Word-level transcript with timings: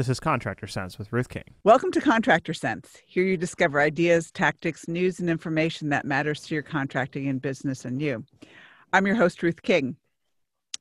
This 0.00 0.08
is 0.08 0.18
Contractor 0.18 0.66
Sense 0.66 0.98
with 0.98 1.12
Ruth 1.12 1.28
King. 1.28 1.44
Welcome 1.62 1.90
to 1.92 2.00
Contractor 2.00 2.54
Sense. 2.54 2.96
Here 3.06 3.22
you 3.22 3.36
discover 3.36 3.82
ideas, 3.82 4.30
tactics, 4.30 4.88
news, 4.88 5.20
and 5.20 5.28
information 5.28 5.90
that 5.90 6.06
matters 6.06 6.40
to 6.44 6.54
your 6.54 6.62
contracting 6.62 7.28
and 7.28 7.38
business 7.38 7.84
and 7.84 8.00
you. 8.00 8.24
I'm 8.94 9.06
your 9.06 9.16
host, 9.16 9.42
Ruth 9.42 9.60
King. 9.60 9.96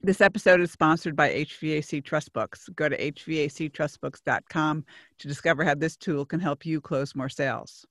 This 0.02 0.22
episode 0.22 0.62
is 0.62 0.72
sponsored 0.72 1.18
by 1.18 1.32
HVAC 1.32 2.02
Trust 2.06 2.32
Books. 2.32 2.70
Go 2.78 2.88
to 2.88 2.98
hvactrustbooks.com 2.98 4.86
to 5.18 5.28
discover 5.28 5.66
how 5.66 5.76
this 5.76 5.98
tool 5.98 6.26
can 6.26 6.40
help 6.40 6.66
you 6.66 6.80
close 6.80 7.14
more 7.14 7.28
sales. 7.28 7.86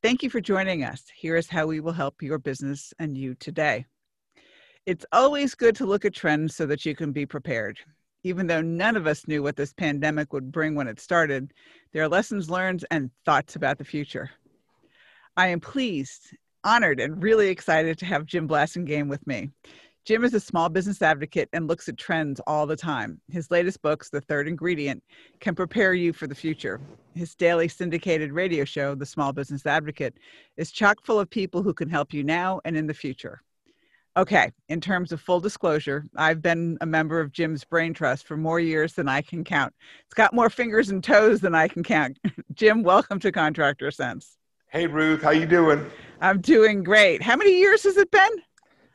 Thank 0.00 0.22
you 0.22 0.30
for 0.30 0.40
joining 0.40 0.84
us. 0.84 1.02
Here 1.12 1.34
is 1.34 1.48
how 1.48 1.66
we 1.66 1.80
will 1.80 1.90
help 1.90 2.22
your 2.22 2.38
business 2.38 2.94
and 3.00 3.18
you 3.18 3.34
today. 3.34 3.84
It's 4.86 5.06
always 5.10 5.56
good 5.56 5.74
to 5.74 5.86
look 5.86 6.04
at 6.04 6.14
trends 6.14 6.54
so 6.54 6.66
that 6.66 6.86
you 6.86 6.94
can 6.94 7.10
be 7.10 7.26
prepared. 7.26 7.80
Even 8.24 8.46
though 8.46 8.60
none 8.60 8.96
of 8.96 9.06
us 9.06 9.26
knew 9.26 9.42
what 9.42 9.56
this 9.56 9.72
pandemic 9.72 10.32
would 10.32 10.52
bring 10.52 10.74
when 10.74 10.88
it 10.88 11.00
started, 11.00 11.52
there 11.92 12.02
are 12.02 12.08
lessons 12.08 12.48
learned 12.48 12.84
and 12.90 13.10
thoughts 13.24 13.56
about 13.56 13.78
the 13.78 13.84
future. 13.84 14.30
I 15.36 15.48
am 15.48 15.60
pleased, 15.60 16.36
honored, 16.62 17.00
and 17.00 17.22
really 17.22 17.48
excited 17.48 17.98
to 17.98 18.06
have 18.06 18.26
Jim 18.26 18.46
Blasingame 18.46 19.08
with 19.08 19.26
me. 19.26 19.50
Jim 20.04 20.24
is 20.24 20.34
a 20.34 20.40
small 20.40 20.68
business 20.68 21.00
advocate 21.00 21.48
and 21.52 21.68
looks 21.68 21.88
at 21.88 21.96
trends 21.96 22.40
all 22.46 22.66
the 22.66 22.74
time. 22.74 23.20
His 23.30 23.52
latest 23.52 23.82
books, 23.82 24.10
The 24.10 24.20
Third 24.20 24.48
Ingredient, 24.48 25.02
can 25.38 25.54
prepare 25.54 25.94
you 25.94 26.12
for 26.12 26.26
the 26.26 26.34
future. 26.34 26.80
His 27.14 27.36
daily 27.36 27.68
syndicated 27.68 28.32
radio 28.32 28.64
show, 28.64 28.96
The 28.96 29.06
Small 29.06 29.32
Business 29.32 29.64
Advocate, 29.64 30.14
is 30.56 30.72
chock 30.72 31.04
full 31.04 31.20
of 31.20 31.30
people 31.30 31.62
who 31.62 31.72
can 31.72 31.88
help 31.88 32.12
you 32.12 32.24
now 32.24 32.60
and 32.64 32.76
in 32.76 32.88
the 32.88 32.94
future. 32.94 33.42
Okay, 34.14 34.52
in 34.68 34.78
terms 34.78 35.10
of 35.12 35.22
full 35.22 35.40
disclosure, 35.40 36.04
I've 36.16 36.42
been 36.42 36.76
a 36.82 36.86
member 36.86 37.18
of 37.18 37.32
Jim's 37.32 37.64
Brain 37.64 37.94
Trust 37.94 38.26
for 38.26 38.36
more 38.36 38.60
years 38.60 38.92
than 38.92 39.08
I 39.08 39.22
can 39.22 39.42
count. 39.42 39.72
It's 40.04 40.12
got 40.12 40.34
more 40.34 40.50
fingers 40.50 40.90
and 40.90 41.02
toes 41.02 41.40
than 41.40 41.54
I 41.54 41.66
can 41.66 41.82
count. 41.82 42.18
Jim, 42.52 42.82
welcome 42.82 43.18
to 43.20 43.32
Contractor 43.32 43.90
Sense. 43.90 44.36
Hey 44.68 44.86
Ruth, 44.86 45.22
how 45.22 45.30
you 45.30 45.46
doing? 45.46 45.86
I'm 46.20 46.42
doing 46.42 46.82
great. 46.82 47.22
How 47.22 47.36
many 47.36 47.58
years 47.58 47.84
has 47.84 47.96
it 47.96 48.10
been? 48.10 48.30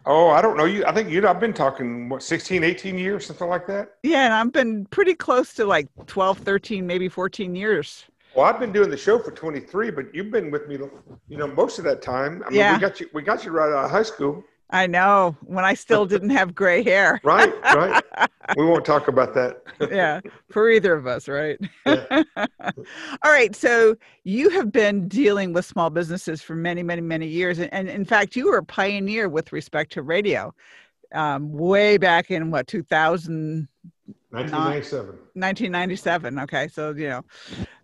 Oh, 0.05 0.29
I 0.29 0.39
don't 0.39 0.55
know. 0.55 0.65
You 0.65 0.85
I 0.85 0.93
think 0.93 1.09
you 1.09 1.19
know, 1.19 1.29
I've 1.29 1.39
been 1.39 1.53
talking 1.53 2.09
what 2.09 2.21
16, 2.21 2.63
18 2.63 2.99
years, 2.99 3.25
something 3.25 3.47
like 3.47 3.65
that. 3.67 3.93
Yeah, 4.03 4.25
and 4.25 4.33
I've 4.35 4.51
been 4.51 4.85
pretty 4.85 5.15
close 5.15 5.51
to 5.55 5.65
like 5.65 5.87
12, 6.05 6.37
13, 6.39 6.85
maybe 6.85 7.09
14 7.09 7.55
years. 7.55 8.05
Well, 8.35 8.45
I've 8.45 8.59
been 8.59 8.71
doing 8.71 8.91
the 8.91 8.97
show 8.97 9.17
for 9.17 9.31
23, 9.31 9.89
but 9.89 10.13
you've 10.13 10.29
been 10.29 10.51
with 10.51 10.67
me, 10.67 10.77
you 11.27 11.37
know, 11.37 11.47
most 11.47 11.79
of 11.79 11.85
that 11.85 12.03
time. 12.03 12.43
I 12.45 12.49
mean, 12.51 12.59
Yeah. 12.59 12.75
we 12.75 12.79
got 12.81 12.99
you 12.99 13.09
we 13.15 13.23
got 13.23 13.43
you 13.43 13.49
right 13.51 13.71
out 13.73 13.85
of 13.85 13.89
high 13.91 14.03
school. 14.03 14.43
I 14.69 14.87
know 14.87 15.35
when 15.41 15.65
I 15.65 15.73
still 15.73 16.05
didn't 16.13 16.31
have 16.31 16.53
gray 16.53 16.83
hair. 16.83 17.19
Right, 17.23 17.53
right. 17.63 18.03
we 18.57 18.65
won't 18.65 18.85
talk 18.85 19.07
about 19.07 19.33
that. 19.35 19.61
yeah, 19.91 20.21
for 20.51 20.69
either 20.69 20.93
of 20.93 21.07
us, 21.07 21.27
right? 21.27 21.59
Yeah. 21.85 22.23
All 22.37 23.31
right. 23.31 23.55
So 23.55 23.95
you 24.23 24.49
have 24.49 24.71
been 24.71 25.07
dealing 25.07 25.53
with 25.53 25.65
small 25.65 25.89
businesses 25.89 26.41
for 26.41 26.55
many, 26.55 26.83
many, 26.83 27.01
many 27.01 27.27
years. 27.27 27.59
And, 27.59 27.71
and 27.73 27.89
in 27.89 28.05
fact, 28.05 28.35
you 28.35 28.47
were 28.47 28.57
a 28.57 28.65
pioneer 28.65 29.29
with 29.29 29.53
respect 29.53 29.91
to 29.93 30.01
radio 30.01 30.53
um, 31.13 31.51
way 31.51 31.97
back 31.97 32.31
in 32.31 32.51
what, 32.51 32.67
2000, 32.67 33.67
1997. 34.29 35.09
1997. 35.33 36.39
Okay. 36.39 36.67
So, 36.67 36.91
you 36.91 37.09
know, 37.09 37.25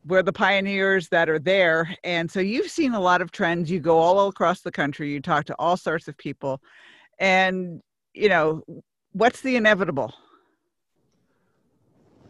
we're 0.05 0.23
the 0.23 0.33
pioneers 0.33 1.09
that 1.09 1.29
are 1.29 1.39
there. 1.39 1.95
And 2.03 2.29
so 2.29 2.39
you've 2.39 2.69
seen 2.69 2.93
a 2.93 2.99
lot 2.99 3.21
of 3.21 3.31
trends. 3.31 3.71
You 3.71 3.79
go 3.79 3.97
all 3.97 4.27
across 4.27 4.61
the 4.61 4.71
country, 4.71 5.11
you 5.11 5.21
talk 5.21 5.45
to 5.45 5.55
all 5.59 5.77
sorts 5.77 6.07
of 6.07 6.17
people. 6.17 6.61
And, 7.19 7.81
you 8.13 8.29
know, 8.29 8.63
what's 9.13 9.41
the 9.41 9.55
inevitable? 9.55 10.13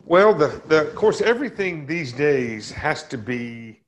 Well, 0.06 0.34
the, 0.34 0.62
the 0.68 0.88
of 0.88 0.96
course 0.96 1.22
everything 1.22 1.86
these 1.86 2.12
days 2.12 2.72
has 2.72 3.04
to 3.04 3.18
be 3.18 3.82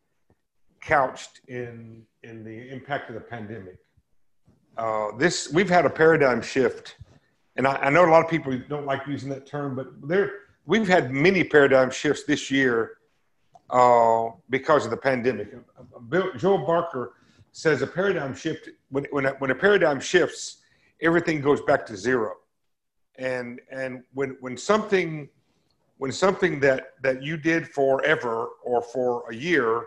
couched 0.82 1.42
in 1.48 2.04
in 2.24 2.44
the 2.44 2.70
impact 2.72 3.10
of 3.10 3.16
the 3.16 3.22
pandemic. 3.22 3.78
Uh, 4.78 5.08
this 5.18 5.52
we've 5.52 5.70
had 5.70 5.86
a 5.86 5.90
paradigm 5.90 6.42
shift, 6.42 6.96
and 7.56 7.68
I, 7.68 7.76
I 7.76 7.90
know 7.90 8.06
a 8.06 8.12
lot 8.12 8.24
of 8.24 8.30
people 8.30 8.58
don't 8.70 8.86
like 8.86 9.08
using 9.08 9.30
that 9.30 9.46
term, 9.46 9.76
but 9.76 9.88
there 10.08 10.32
we've 10.66 10.88
had 10.88 11.12
many 11.12 11.44
paradigm 11.44 11.90
shifts 11.92 12.24
this 12.24 12.52
year 12.52 12.98
uh, 13.70 14.30
because 14.50 14.86
of 14.86 14.92
the 14.92 14.98
pandemic. 14.98 15.54
Bill, 16.10 16.32
Joel 16.38 16.66
Barker 16.66 17.14
says 17.52 17.82
a 17.82 17.88
paradigm 17.88 18.36
shift 18.36 18.70
when 18.90 19.06
when 19.12 19.26
a, 19.26 19.32
when 19.40 19.52
a 19.52 19.56
paradigm 19.56 20.00
shifts, 20.00 20.58
everything 21.02 21.42
goes 21.42 21.62
back 21.62 21.86
to 21.88 21.96
zero, 21.98 22.34
and 23.18 23.62
and 23.72 24.04
when 24.14 24.38
when 24.42 24.58
something 24.58 25.30
when 25.98 26.12
something 26.12 26.60
that 26.60 26.94
that 27.02 27.24
you 27.24 27.38
did 27.38 27.68
forever 27.68 28.50
or 28.64 28.82
for 28.82 29.30
a 29.30 29.36
year 29.36 29.86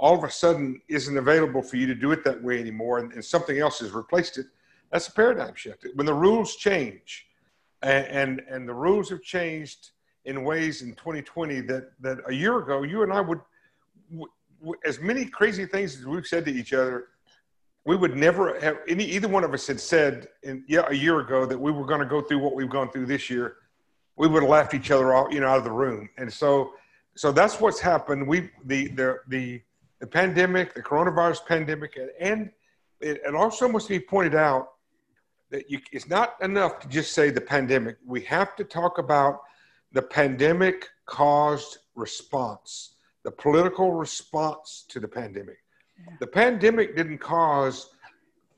all 0.00 0.16
of 0.16 0.22
a 0.22 0.30
sudden 0.30 0.80
isn't 0.88 1.16
available 1.16 1.60
for 1.60 1.76
you 1.76 1.84
to 1.84 1.94
do 1.94 2.12
it 2.12 2.22
that 2.22 2.40
way 2.40 2.60
anymore 2.60 2.98
and, 2.98 3.12
and 3.14 3.24
something 3.24 3.58
else 3.58 3.80
has 3.80 3.90
replaced 3.90 4.38
it 4.38 4.46
that's 4.90 5.08
a 5.08 5.12
paradigm 5.12 5.54
shift 5.54 5.86
when 5.94 6.06
the 6.06 6.14
rules 6.14 6.56
change 6.56 7.26
and, 7.82 8.06
and 8.06 8.42
and 8.48 8.68
the 8.68 8.74
rules 8.74 9.10
have 9.10 9.22
changed 9.22 9.90
in 10.24 10.44
ways 10.44 10.82
in 10.82 10.94
2020 10.94 11.60
that 11.60 11.90
that 12.00 12.18
a 12.26 12.32
year 12.32 12.58
ago 12.58 12.82
you 12.82 13.02
and 13.02 13.12
i 13.12 13.20
would 13.20 13.40
w- 14.10 14.30
w- 14.60 14.80
as 14.84 15.00
many 15.00 15.24
crazy 15.24 15.66
things 15.66 15.98
as 15.98 16.06
we've 16.06 16.26
said 16.26 16.44
to 16.44 16.52
each 16.52 16.72
other 16.72 17.08
we 17.84 17.96
would 17.96 18.16
never 18.16 18.58
have 18.60 18.78
any 18.88 19.04
either 19.04 19.28
one 19.28 19.44
of 19.44 19.54
us 19.54 19.66
had 19.66 19.80
said 19.80 20.28
in 20.42 20.64
yeah 20.68 20.84
a 20.88 20.94
year 20.94 21.20
ago 21.20 21.46
that 21.46 21.58
we 21.58 21.70
were 21.70 21.86
going 21.86 22.00
to 22.00 22.06
go 22.06 22.20
through 22.20 22.38
what 22.38 22.54
we've 22.54 22.70
gone 22.70 22.90
through 22.90 23.06
this 23.06 23.30
year 23.30 23.56
we 24.18 24.26
would 24.26 24.42
have 24.42 24.50
laughed 24.50 24.74
each 24.74 24.90
other 24.90 25.14
out, 25.14 25.32
you 25.32 25.40
know, 25.40 25.46
out 25.46 25.58
of 25.58 25.64
the 25.64 25.70
room. 25.70 26.08
And 26.18 26.30
so, 26.30 26.72
so 27.16 27.32
that's 27.32 27.60
what's 27.60 27.80
happened. 27.80 28.26
We, 28.26 28.50
the, 28.64 28.88
the, 28.88 29.20
the, 29.28 29.62
the 30.00 30.06
pandemic, 30.06 30.74
the 30.74 30.82
coronavirus 30.82 31.46
pandemic, 31.46 31.96
and, 31.96 32.10
and 32.20 32.50
it, 33.00 33.20
it 33.24 33.34
also 33.34 33.68
must 33.68 33.88
be 33.88 34.00
pointed 34.00 34.34
out 34.34 34.72
that 35.50 35.70
you, 35.70 35.80
it's 35.92 36.08
not 36.08 36.34
enough 36.42 36.78
to 36.80 36.88
just 36.88 37.12
say 37.12 37.30
the 37.30 37.40
pandemic. 37.40 37.96
We 38.04 38.22
have 38.22 38.56
to 38.56 38.64
talk 38.64 38.98
about 38.98 39.40
the 39.92 40.02
pandemic 40.02 40.88
caused 41.06 41.78
response, 41.94 42.94
the 43.24 43.30
political 43.30 43.92
response 43.92 44.84
to 44.88 45.00
the 45.00 45.08
pandemic. 45.08 45.58
The 46.20 46.26
pandemic 46.26 46.96
didn't 46.96 47.18
cause 47.18 47.90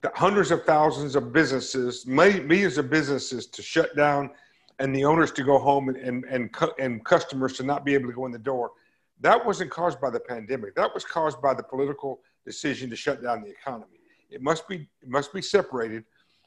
the 0.03 0.11
hundreds 0.15 0.51
of 0.51 0.65
thousands 0.65 1.17
of 1.17 1.33
businesses, 1.33 2.06
millions 2.06 2.78
of 2.78 2.91
businesses 2.91 3.47
to 3.47 3.62
shut 3.62 3.97
down 3.97 4.31
and 4.78 4.95
the 4.95 5.05
owners 5.05 5.31
to 5.33 5.45
go 5.45 5.59
home 5.59 5.91
and, 5.91 5.99
and, 5.99 6.25
and, 6.25 6.51
and 6.78 7.05
customers 7.05 7.55
to 7.59 7.62
not 7.62 7.84
be 7.84 7.95
able 7.95 8.09
to 8.09 8.15
go 8.15 8.27
in 8.27 8.33
the 8.33 8.39
door. 8.39 8.72
That 9.21 9.45
wasn't 9.45 9.71
caused 9.71 10.01
by 10.01 10.09
the 10.11 10.21
pandemic. 10.21 10.75
That 10.75 10.93
was 10.95 11.05
caused 11.05 11.43
by 11.43 11.53
the 11.53 11.62
political 11.62 12.21
decision 12.47 12.89
to 12.91 12.97
shut 12.97 13.22
down 13.22 13.43
the 13.43 13.51
economy. 13.51 14.01
It 14.31 14.43
must 14.43 14.67
be, 14.67 14.89
it 15.03 15.09
must 15.09 15.34
be 15.34 15.43
separated. 15.43 16.05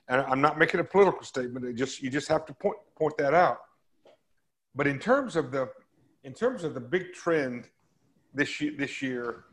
And 0.08 0.22
I'm 0.22 0.42
not 0.42 0.58
making 0.58 0.80
a 0.80 0.84
political 0.84 1.24
statement. 1.24 1.66
It 1.66 1.76
just, 1.76 2.02
you 2.02 2.10
just 2.10 2.28
have 2.28 2.46
to 2.48 2.54
point, 2.54 2.78
point 2.98 3.18
that 3.18 3.34
out. 3.34 3.60
But 4.76 4.88
in 4.88 5.00
terms 5.00 5.36
of 5.36 5.52
the, 5.52 5.70
in 6.24 6.34
terms 6.34 6.64
of 6.64 6.74
the 6.74 6.80
big 6.80 7.14
trend 7.14 7.70
this 8.34 8.60
year, 8.60 8.74
this 8.78 9.02
year, 9.02 9.46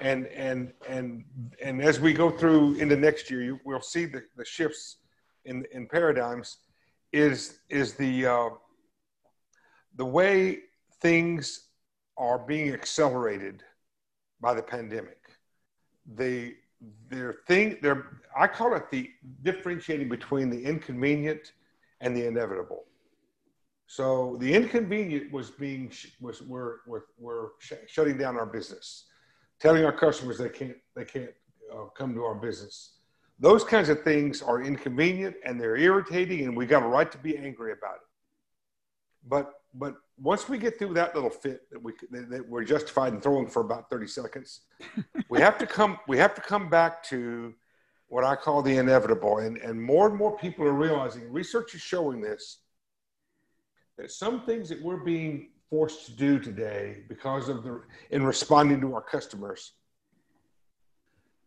and 0.00 0.26
and 0.26 0.72
and 0.88 1.24
and 1.62 1.82
as 1.82 2.00
we 2.00 2.12
go 2.12 2.30
through 2.30 2.74
into 2.74 2.96
next 2.96 3.30
year, 3.30 3.42
you, 3.42 3.60
we'll 3.64 3.80
see 3.80 4.04
the, 4.04 4.22
the 4.36 4.44
shifts 4.44 4.96
in 5.44 5.64
in 5.72 5.86
paradigms 5.86 6.58
is 7.12 7.60
is 7.68 7.94
the 7.94 8.26
uh, 8.26 8.48
the 9.96 10.04
way 10.04 10.60
things 11.00 11.68
are 12.18 12.38
being 12.38 12.72
accelerated 12.72 13.62
by 14.40 14.54
the 14.54 14.62
pandemic. 14.62 15.18
They 16.06 16.54
their 17.08 17.36
thing 17.46 17.78
they're 17.82 18.20
I 18.38 18.46
call 18.46 18.74
it 18.74 18.90
the 18.90 19.10
differentiating 19.42 20.08
between 20.08 20.50
the 20.50 20.62
inconvenient 20.62 21.52
and 22.00 22.14
the 22.16 22.26
inevitable. 22.26 22.84
So 23.86 24.36
the 24.40 24.52
inconvenient 24.52 25.32
was 25.32 25.50
being 25.50 25.92
was 26.20 26.42
we're 26.42 26.78
we're, 26.86 27.02
we're 27.18 27.48
sh- 27.60 27.84
shutting 27.86 28.18
down 28.18 28.36
our 28.36 28.46
business, 28.46 29.06
telling 29.60 29.84
our 29.84 29.92
customers 29.92 30.38
they 30.38 30.48
can't 30.48 30.76
they 30.94 31.04
can't 31.04 31.30
uh, 31.72 31.86
come 31.96 32.14
to 32.14 32.24
our 32.24 32.34
business 32.34 32.96
those 33.38 33.64
kinds 33.64 33.88
of 33.88 34.02
things 34.02 34.42
are 34.42 34.62
inconvenient 34.62 35.36
and 35.44 35.60
they're 35.60 35.76
irritating 35.76 36.46
and 36.46 36.56
we 36.56 36.66
got 36.66 36.82
a 36.82 36.86
right 36.86 37.12
to 37.12 37.18
be 37.18 37.36
angry 37.36 37.72
about 37.72 37.96
it 37.96 38.08
but 39.28 39.55
but 39.78 39.94
once 40.18 40.48
we 40.48 40.58
get 40.58 40.78
through 40.78 40.94
that 40.94 41.14
little 41.14 41.30
fit 41.30 41.70
that 41.70 41.82
we 41.82 41.92
that 42.10 42.48
we're 42.48 42.64
justified 42.64 43.12
in 43.12 43.20
throwing 43.20 43.46
for 43.46 43.60
about 43.60 43.90
30 43.90 44.06
seconds 44.06 44.60
we 45.28 45.40
have 45.40 45.58
to 45.58 45.66
come 45.66 45.98
we 46.08 46.18
have 46.18 46.34
to 46.34 46.40
come 46.40 46.68
back 46.68 47.02
to 47.02 47.54
what 48.08 48.24
i 48.24 48.34
call 48.34 48.62
the 48.62 48.76
inevitable 48.76 49.38
and 49.38 49.58
and 49.58 49.80
more 49.80 50.08
and 50.08 50.16
more 50.16 50.36
people 50.38 50.64
are 50.64 50.72
realizing 50.72 51.30
research 51.32 51.74
is 51.74 51.80
showing 51.80 52.20
this 52.20 52.58
that 53.98 54.10
some 54.10 54.44
things 54.44 54.68
that 54.68 54.80
we're 54.82 55.04
being 55.04 55.50
forced 55.70 56.06
to 56.06 56.12
do 56.12 56.38
today 56.38 57.02
because 57.08 57.48
of 57.48 57.62
the 57.62 57.82
in 58.10 58.24
responding 58.24 58.80
to 58.80 58.94
our 58.94 59.02
customers 59.02 59.72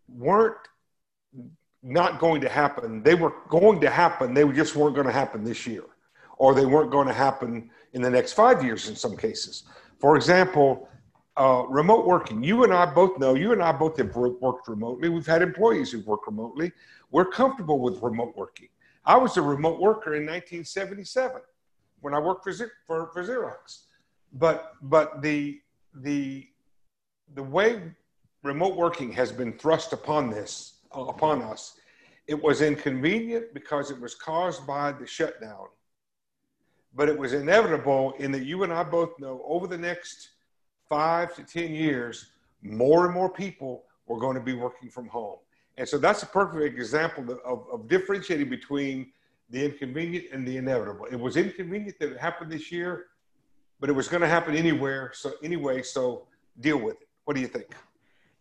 weren't 0.07 0.57
not 1.81 2.19
going 2.19 2.41
to 2.41 2.49
happen. 2.49 3.03
They 3.03 3.15
were 3.15 3.33
going 3.47 3.79
to 3.81 3.89
happen. 3.89 4.33
They 4.33 4.47
just 4.51 4.75
weren't 4.75 4.95
going 4.95 5.07
to 5.07 5.13
happen 5.13 5.43
this 5.43 5.65
year, 5.65 5.83
or 6.39 6.55
they 6.55 6.65
weren't 6.65 6.89
going 6.89 7.07
to 7.07 7.13
happen 7.13 7.69
in 7.93 8.01
the 8.01 8.09
next 8.09 8.33
five 8.33 8.63
years 8.63 8.89
in 8.89 8.95
some 8.95 9.15
cases. 9.15 9.63
For 9.99 10.15
example, 10.15 10.89
uh, 11.37 11.65
remote 11.69 12.07
working. 12.07 12.41
You 12.41 12.63
and 12.63 12.73
I 12.73 12.85
both 12.85 13.19
know, 13.19 13.35
you 13.35 13.51
and 13.51 13.61
I 13.61 13.71
both 13.71 13.97
have 13.97 14.15
worked 14.15 14.67
remotely. 14.67 15.09
We've 15.09 15.25
had 15.25 15.41
employees 15.41 15.91
who've 15.91 16.07
worked 16.07 16.27
remotely. 16.27 16.71
We're 17.11 17.25
comfortable 17.25 17.79
with 17.79 18.01
remote 18.01 18.35
working. 18.35 18.69
I 19.05 19.17
was 19.17 19.37
a 19.37 19.41
remote 19.41 19.79
worker 19.79 20.15
in 20.15 20.23
1977 20.23 21.41
when 22.01 22.13
I 22.13 22.19
worked 22.19 22.43
for, 22.43 22.53
for, 22.85 23.09
for 23.13 23.23
Xerox. 23.23 23.83
But, 24.33 24.73
but 24.81 25.21
the, 25.21 25.59
the, 25.93 26.47
the 27.35 27.43
way 27.43 27.81
remote 28.43 28.75
working 28.75 29.11
has 29.13 29.31
been 29.31 29.57
thrust 29.57 29.93
upon 29.93 30.29
this, 30.29 30.79
uh, 30.95 31.05
upon 31.05 31.41
us, 31.41 31.75
it 32.27 32.41
was 32.41 32.61
inconvenient 32.61 33.53
because 33.53 33.91
it 33.91 33.99
was 33.99 34.13
caused 34.15 34.67
by 34.67 34.91
the 34.91 35.07
shutdown. 35.07 35.67
But 36.95 37.09
it 37.09 37.17
was 37.17 37.33
inevitable 37.33 38.13
in 38.19 38.31
that 38.31 38.45
you 38.45 38.63
and 38.63 38.73
I 38.73 38.83
both 38.83 39.19
know 39.19 39.41
over 39.45 39.67
the 39.67 39.77
next 39.77 40.29
five 40.87 41.35
to 41.35 41.43
10 41.43 41.71
years, 41.71 42.31
more 42.61 43.05
and 43.05 43.13
more 43.13 43.29
people 43.29 43.83
were 44.07 44.19
going 44.19 44.35
to 44.35 44.41
be 44.41 44.53
working 44.53 44.89
from 44.89 45.07
home. 45.07 45.37
And 45.77 45.87
so 45.87 45.97
that's 45.97 46.23
a 46.23 46.25
perfect 46.25 46.77
example 46.77 47.23
of, 47.45 47.63
of 47.71 47.87
differentiating 47.87 48.49
between 48.49 49.11
the 49.49 49.65
inconvenient 49.65 50.25
and 50.33 50.47
the 50.47 50.57
inevitable. 50.57 51.05
It 51.05 51.19
was 51.19 51.37
inconvenient 51.37 51.97
that 51.99 52.11
it 52.11 52.17
happened 52.17 52.51
this 52.51 52.71
year, 52.71 53.05
but 53.79 53.89
it 53.89 53.93
was 53.93 54.07
going 54.07 54.21
to 54.21 54.27
happen 54.27 54.55
anywhere. 54.55 55.11
So 55.13 55.33
anyway, 55.41 55.81
so 55.83 56.27
deal 56.59 56.77
with 56.77 56.95
it. 56.95 57.07
What 57.25 57.35
do 57.35 57.41
you 57.41 57.47
think? 57.47 57.67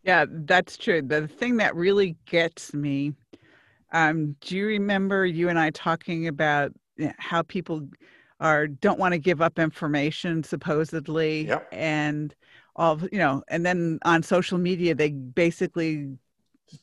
Yeah, 0.03 0.25
that's 0.29 0.77
true. 0.77 1.03
The 1.03 1.29
thing 1.29 1.59
that 1.59 1.75
really 1.77 2.17
gets 2.27 2.73
me, 2.75 3.13
um, 3.93 4.37
do 4.41 4.57
you 4.57 4.67
remember 4.67 5.27
you 5.27 5.49
and 5.49 5.59
I 5.59 5.71
talking 5.71 6.29
about 6.29 6.73
how 7.19 7.43
people 7.43 7.87
are 8.41 8.67
don't 8.67 8.99
want 8.99 9.13
to 9.13 9.19
give 9.19 9.43
up 9.43 9.59
information 9.59 10.43
supposedly 10.43 11.47
yep. 11.47 11.69
and 11.73 12.35
all 12.77 13.01
you 13.11 13.19
know 13.19 13.43
and 13.49 13.67
then 13.67 13.99
on 14.05 14.23
social 14.23 14.59
media 14.59 14.95
they 14.95 15.11
basically 15.11 16.17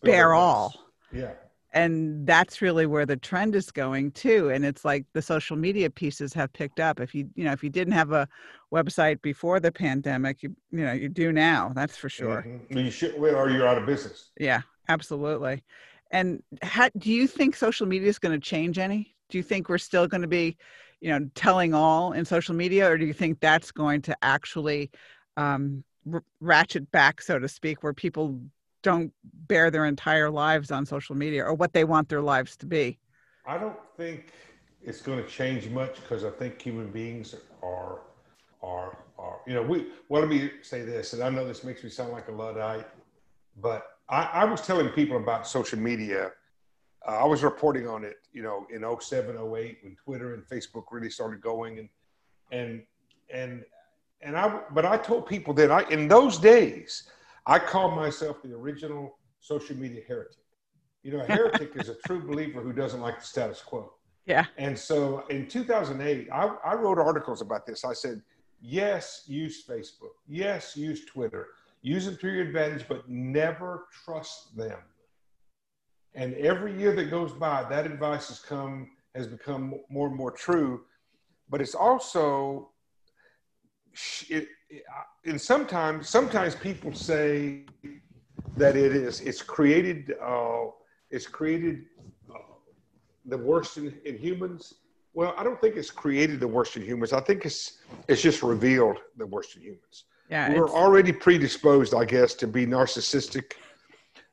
bare 0.03 0.33
all. 0.33 0.73
yeah. 1.11 1.31
And 1.71 2.25
that's 2.25 2.61
really 2.61 2.85
where 2.85 3.05
the 3.05 3.17
trend 3.17 3.53
is 3.53 3.69
going 3.69 4.11
too 4.11 4.49
and 4.49 4.63
it's 4.63 4.85
like 4.85 5.05
the 5.11 5.21
social 5.21 5.57
media 5.57 5.89
pieces 5.89 6.33
have 6.33 6.53
picked 6.53 6.79
up. 6.79 6.99
If 6.99 7.13
you 7.13 7.29
you 7.35 7.43
know 7.43 7.51
if 7.51 7.63
you 7.63 7.69
didn't 7.69 7.93
have 7.93 8.11
a 8.11 8.27
website 8.73 9.21
before 9.21 9.59
the 9.59 9.71
pandemic 9.71 10.41
you 10.41 10.55
you 10.71 10.85
know 10.85 10.93
you 10.93 11.09
do 11.09 11.31
now 11.31 11.71
that's 11.75 11.97
for 11.97 12.09
sure. 12.09 12.45
Mm-hmm. 12.47 12.77
you 12.77 12.91
should 12.91 13.15
or 13.15 13.49
you're 13.49 13.67
out 13.67 13.77
of 13.77 13.85
business. 13.85 14.31
Yeah 14.39 14.61
absolutely. 14.89 15.63
And 16.11 16.41
how, 16.61 16.89
do 16.97 17.11
you 17.11 17.27
think 17.27 17.55
social 17.55 17.87
media 17.87 18.07
is 18.07 18.19
going 18.19 18.39
to 18.39 18.39
change 18.39 18.77
any? 18.77 19.15
Do 19.29 19.37
you 19.37 19.43
think 19.43 19.69
we're 19.69 19.77
still 19.77 20.07
going 20.07 20.21
to 20.21 20.27
be 20.27 20.57
you 21.05 21.11
know 21.11 21.29
telling 21.35 21.71
all 21.71 22.13
in 22.13 22.25
social 22.25 22.55
media 22.55 22.89
or 22.89 22.97
do 22.97 23.05
you 23.05 23.13
think 23.13 23.39
that's 23.39 23.71
going 23.71 24.01
to 24.01 24.17
actually 24.23 24.89
um, 25.37 25.83
r- 26.11 26.23
ratchet 26.39 26.89
back 26.89 27.21
so 27.21 27.37
to 27.37 27.47
speak 27.47 27.83
where 27.83 27.93
people 27.93 28.41
don't 28.81 29.13
bare 29.47 29.69
their 29.69 29.85
entire 29.85 30.31
lives 30.31 30.71
on 30.71 30.83
social 30.83 31.15
media 31.15 31.45
or 31.45 31.53
what 31.53 31.73
they 31.73 31.83
want 31.83 32.09
their 32.09 32.23
lives 32.23 32.57
to 32.57 32.65
be? 32.65 32.97
I 33.45 33.59
don't 33.59 33.77
think 33.95 34.33
it's 34.81 35.03
going 35.03 35.23
to 35.23 35.29
change 35.29 35.69
much 35.69 35.95
because 35.95 36.23
i 36.23 36.29
think 36.29 36.59
human 36.59 36.89
beings 36.91 37.35
are 37.61 38.01
are 38.63 38.97
are 39.19 39.39
you 39.45 39.53
know 39.53 39.61
we 39.61 39.87
well 40.09 40.21
let 40.21 40.29
me 40.29 40.51
say 40.63 40.81
this 40.83 41.13
and 41.13 41.23
i 41.23 41.29
know 41.29 41.45
this 41.47 41.63
makes 41.63 41.83
me 41.83 41.89
sound 41.89 42.11
like 42.11 42.27
a 42.29 42.31
luddite 42.31 42.87
but 43.61 43.83
I, 44.09 44.23
I 44.33 44.45
was 44.45 44.61
telling 44.61 44.89
people 44.89 45.17
about 45.17 45.47
social 45.47 45.79
media 45.79 46.31
uh, 47.07 47.11
I 47.11 47.25
was 47.25 47.43
reporting 47.43 47.87
on 47.87 48.03
it, 48.03 48.17
you 48.33 48.41
know, 48.41 48.65
in 48.73 48.83
07, 48.99 49.35
08 49.35 49.77
when 49.83 49.95
Twitter 50.03 50.33
and 50.33 50.43
Facebook 50.43 50.85
really 50.91 51.09
started 51.09 51.41
going 51.41 51.79
and, 51.79 51.89
and, 52.51 52.83
and, 53.31 53.63
and 54.21 54.37
I, 54.37 54.61
but 54.71 54.85
I 54.85 54.97
told 54.97 55.27
people 55.27 55.53
that 55.55 55.71
I, 55.71 55.83
in 55.89 56.07
those 56.07 56.37
days, 56.37 57.09
I 57.45 57.59
called 57.59 57.95
myself 57.95 58.41
the 58.43 58.53
original 58.53 59.17
social 59.39 59.75
media 59.75 60.01
heretic. 60.07 60.37
You 61.03 61.11
know, 61.11 61.19
a 61.19 61.25
heretic 61.25 61.73
is 61.75 61.89
a 61.89 61.95
true 62.07 62.25
believer 62.25 62.61
who 62.61 62.73
doesn't 62.73 63.01
like 63.01 63.19
the 63.19 63.25
status 63.25 63.61
quo. 63.61 63.93
Yeah. 64.25 64.45
And 64.57 64.77
so 64.77 65.23
in 65.29 65.47
2008, 65.47 66.29
I, 66.31 66.55
I 66.65 66.73
wrote 66.73 66.97
articles 66.97 67.41
about 67.41 67.67
this. 67.67 67.85
I 67.85 67.93
said, 67.93 68.21
yes, 68.59 69.23
use 69.27 69.63
Facebook. 69.67 70.15
Yes, 70.27 70.75
use 70.75 71.05
Twitter. 71.05 71.49
Use 71.83 72.05
them 72.05 72.17
to 72.17 72.27
your 72.27 72.43
advantage, 72.43 72.87
but 72.87 73.07
never 73.07 73.85
trust 74.03 74.57
them. 74.57 74.79
And 76.15 76.33
every 76.35 76.73
year 76.79 76.95
that 76.95 77.11
goes 77.11 77.33
by, 77.33 77.63
that 77.69 77.85
advice 77.85 78.29
has 78.29 78.39
come 78.39 78.89
has 79.13 79.27
become 79.27 79.75
more 79.89 80.07
and 80.07 80.15
more 80.15 80.31
true. 80.31 80.81
But 81.49 81.61
it's 81.61 81.75
also, 81.75 82.71
it, 84.29 84.47
it, 84.69 84.83
and 85.25 85.39
sometimes 85.39 86.09
sometimes 86.09 86.55
people 86.55 86.93
say 86.93 87.65
that 88.57 88.75
it 88.75 88.95
is 88.95 89.21
it's 89.21 89.41
created 89.41 90.15
uh, 90.21 90.65
it's 91.11 91.27
created 91.27 91.85
uh, 92.33 92.39
the 93.25 93.37
worst 93.37 93.77
in, 93.77 93.93
in 94.05 94.17
humans. 94.17 94.73
Well, 95.13 95.33
I 95.37 95.43
don't 95.43 95.59
think 95.61 95.75
it's 95.75 95.91
created 95.91 96.39
the 96.39 96.47
worst 96.47 96.75
in 96.77 96.81
humans. 96.81 97.13
I 97.13 97.21
think 97.21 97.45
it's 97.45 97.79
it's 98.07 98.21
just 98.21 98.41
revealed 98.41 98.97
the 99.17 99.25
worst 99.25 99.55
in 99.57 99.61
humans. 99.61 100.05
Yeah, 100.29 100.53
we're 100.53 100.69
already 100.69 101.11
predisposed, 101.11 101.93
I 101.93 102.05
guess, 102.05 102.33
to 102.35 102.47
be 102.47 102.65
narcissistic 102.65 103.53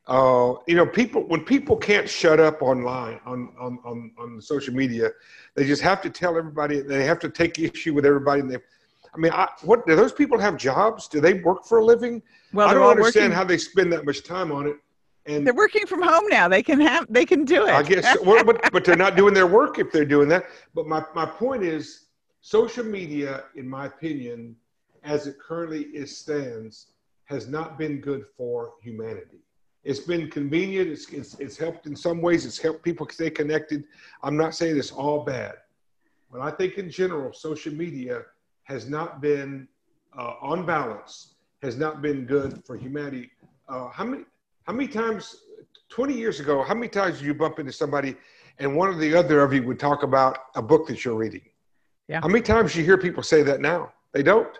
uh, 0.08 0.54
you 0.66 0.75
know, 0.75 0.87
people 0.87 1.22
when 1.28 1.44
people 1.44 1.76
can't 1.76 2.08
shut 2.08 2.40
up 2.40 2.60
online 2.60 3.20
on, 3.25 3.52
on 3.58 3.78
on 3.84 4.10
on 4.19 4.40
social 4.40 4.75
media, 4.75 5.10
they 5.54 5.64
just 5.64 5.82
have 5.82 6.02
to 6.02 6.10
tell 6.10 6.37
everybody. 6.37 6.81
They 6.81 7.04
have 7.04 7.20
to 7.20 7.28
take 7.28 7.58
issue 7.58 7.94
with 7.94 8.04
everybody. 8.04 8.40
And 8.40 8.50
they, 8.50 8.56
I 9.14 9.19
mean, 9.19 9.32
I, 9.32 9.49
what 9.62 9.87
do 9.87 9.94
those 9.94 10.12
people 10.12 10.38
have 10.38 10.56
jobs? 10.56 11.06
Do 11.06 11.20
they 11.20 11.34
work 11.34 11.64
for 11.64 11.78
a 11.78 11.84
living? 11.84 12.20
Well, 12.52 12.69
I 12.69 12.75
don't 12.75 12.90
understand 12.90 13.26
working, 13.26 13.37
how 13.37 13.44
they 13.44 13.58
spend 13.58 13.93
that 13.93 14.04
much 14.04 14.25
time 14.25 14.50
on 14.50 14.66
it. 14.66 14.76
And 15.26 15.46
they're 15.46 15.54
working 15.54 15.87
from 15.87 16.02
home 16.02 16.25
now. 16.28 16.48
They 16.48 16.64
can 16.64 16.81
have 16.81 17.06
they 17.08 17.25
can 17.25 17.44
do 17.44 17.66
it. 17.66 17.72
I 17.72 17.84
guess, 17.84 18.16
well, 18.25 18.43
but 18.43 18.72
but 18.72 18.84
they're 18.84 18.96
not 18.96 19.14
doing 19.14 19.34
their 19.34 19.46
work 19.46 19.78
if 19.78 19.93
they're 19.93 20.05
doing 20.05 20.28
that. 20.31 20.46
But 20.75 20.88
my 20.88 21.05
my 21.14 21.26
point 21.26 21.62
is, 21.62 22.06
social 22.40 22.84
media, 22.84 23.44
in 23.55 23.69
my 23.69 23.87
opinion, 23.87 24.56
as 25.05 25.28
it 25.28 25.38
currently 25.38 25.82
is 25.82 26.16
stands, 26.19 26.88
has 27.26 27.46
not 27.46 27.78
been 27.78 28.00
good 28.00 28.25
for 28.37 28.72
humanity 28.82 29.38
it's 29.84 30.00
been 30.00 30.31
convenient. 30.31 30.88
It's, 30.88 31.08
it's, 31.11 31.38
it's 31.40 31.56
helped 31.56 31.87
in 31.87 31.96
some 31.96 32.20
ways. 32.20 32.46
It's 32.46 32.58
helped 32.58 32.82
people 32.82 33.08
stay 33.11 33.31
connected. 33.31 33.84
I'm 34.23 34.37
not 34.37 34.55
saying 34.55 34.79
it's 34.79 34.93
all 34.93 35.25
bad, 35.25 35.55
but 36.31 36.40
I 36.40 36.50
think 36.50 36.79
in 36.79 36.90
general, 36.90 37.32
social 37.32 37.75
media 37.75 38.23
has 38.64 38.88
not 38.88 39.20
been, 39.20 39.67
uh, 40.17 40.34
on 40.40 40.64
balance, 40.64 41.34
has 41.62 41.76
not 41.76 42.02
been 42.02 42.25
good 42.26 42.64
for 42.64 42.76
humanity. 42.76 43.31
Uh, 43.69 43.89
how 43.89 44.05
many 44.05 44.24
how 44.65 44.72
many 44.72 44.89
times 44.89 45.44
20 45.89 46.15
years 46.15 46.41
ago 46.41 46.62
how 46.62 46.74
many 46.74 46.89
times 46.89 47.19
did 47.19 47.27
you 47.27 47.34
bump 47.34 47.58
into 47.58 47.72
somebody 47.72 48.17
and 48.58 48.77
one 48.77 48.89
or 48.89 48.94
the 48.96 49.15
other 49.15 49.41
of 49.43 49.53
you 49.53 49.62
would 49.62 49.79
talk 49.79 50.03
about 50.03 50.39
a 50.56 50.62
book 50.62 50.86
that 50.86 51.05
you're 51.05 51.15
reading 51.15 51.43
yeah 52.08 52.20
how 52.20 52.29
many 52.29 52.43
times 52.43 52.72
do 52.72 52.81
you 52.81 52.84
hear 52.84 52.98
people 52.98 53.22
say 53.22 53.43
that 53.43 53.60
now 53.60 53.93
they 54.12 54.22
don't 54.22 54.58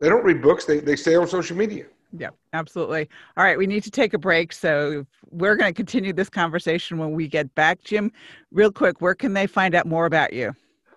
they 0.00 0.08
don't 0.08 0.24
read 0.24 0.40
books 0.40 0.64
they, 0.64 0.80
they 0.80 0.96
stay 0.96 1.16
on 1.16 1.26
social 1.26 1.56
media 1.56 1.86
yeah, 2.16 2.30
absolutely. 2.52 3.08
All 3.36 3.44
right, 3.44 3.58
we 3.58 3.66
need 3.66 3.82
to 3.84 3.90
take 3.90 4.14
a 4.14 4.18
break. 4.18 4.52
So 4.52 5.04
we're 5.30 5.56
going 5.56 5.72
to 5.72 5.76
continue 5.76 6.12
this 6.12 6.28
conversation 6.28 6.98
when 6.98 7.12
we 7.12 7.26
get 7.28 7.52
back. 7.54 7.82
Jim, 7.82 8.12
real 8.52 8.70
quick, 8.70 9.00
where 9.00 9.14
can 9.14 9.32
they 9.32 9.46
find 9.46 9.74
out 9.74 9.86
more 9.86 10.06
about 10.06 10.32
you? 10.32 10.54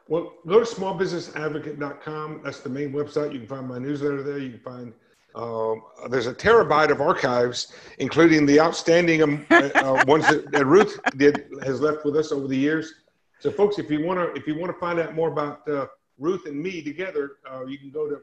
Well, 0.07 0.33
go 0.45 0.63
to 0.63 0.65
smallbusinessadvocate.com. 0.65 2.41
That's 2.43 2.59
the 2.59 2.69
main 2.69 2.93
website. 2.93 3.33
You 3.33 3.39
can 3.39 3.47
find 3.47 3.67
my 3.67 3.79
newsletter 3.79 4.23
there. 4.23 4.37
You 4.37 4.51
can 4.51 4.59
find 4.59 4.93
um, 5.35 5.83
there's 6.09 6.27
a 6.27 6.33
terabyte 6.33 6.89
of 6.91 7.01
archives, 7.01 7.73
including 7.99 8.45
the 8.45 8.59
outstanding 8.59 9.21
um, 9.21 9.45
uh, 9.51 9.69
uh, 9.75 10.03
ones 10.07 10.27
that, 10.27 10.51
that, 10.51 10.65
Ruth 10.65 10.99
did 11.17 11.45
has 11.63 11.79
left 11.79 12.05
with 12.05 12.15
us 12.15 12.31
over 12.31 12.47
the 12.47 12.57
years. 12.57 12.93
So, 13.39 13.51
folks, 13.51 13.77
if 13.77 13.91
you 13.91 14.03
want 14.03 14.19
to 14.19 14.39
if 14.39 14.47
you 14.47 14.57
want 14.57 14.73
to 14.73 14.79
find 14.79 14.99
out 14.99 15.13
more 15.13 15.29
about 15.29 15.67
uh, 15.69 15.87
Ruth 16.17 16.47
and 16.47 16.59
me 16.59 16.81
together, 16.81 17.33
uh, 17.49 17.65
you 17.65 17.77
can 17.77 17.91
go 17.91 18.09
to 18.09 18.21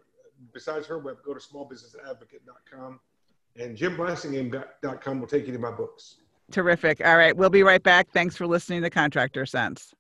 besides 0.53 0.87
her 0.87 0.99
web, 0.99 1.17
go 1.25 1.35
to 1.35 1.41
smallbusinessadvocate.com 1.41 3.01
and 3.57 3.77
jimblasingame.com 3.77 5.21
will 5.21 5.27
take 5.27 5.47
you 5.47 5.53
to 5.53 5.59
my 5.59 5.71
books. 5.71 6.17
Terrific. 6.51 7.05
All 7.05 7.17
right. 7.17 7.37
We'll 7.37 7.51
be 7.51 7.63
right 7.63 7.83
back. 7.83 8.11
Thanks 8.11 8.37
for 8.37 8.47
listening 8.47 8.83
to 8.83 8.91
Contractor 8.91 9.47
Sense. 9.47 9.95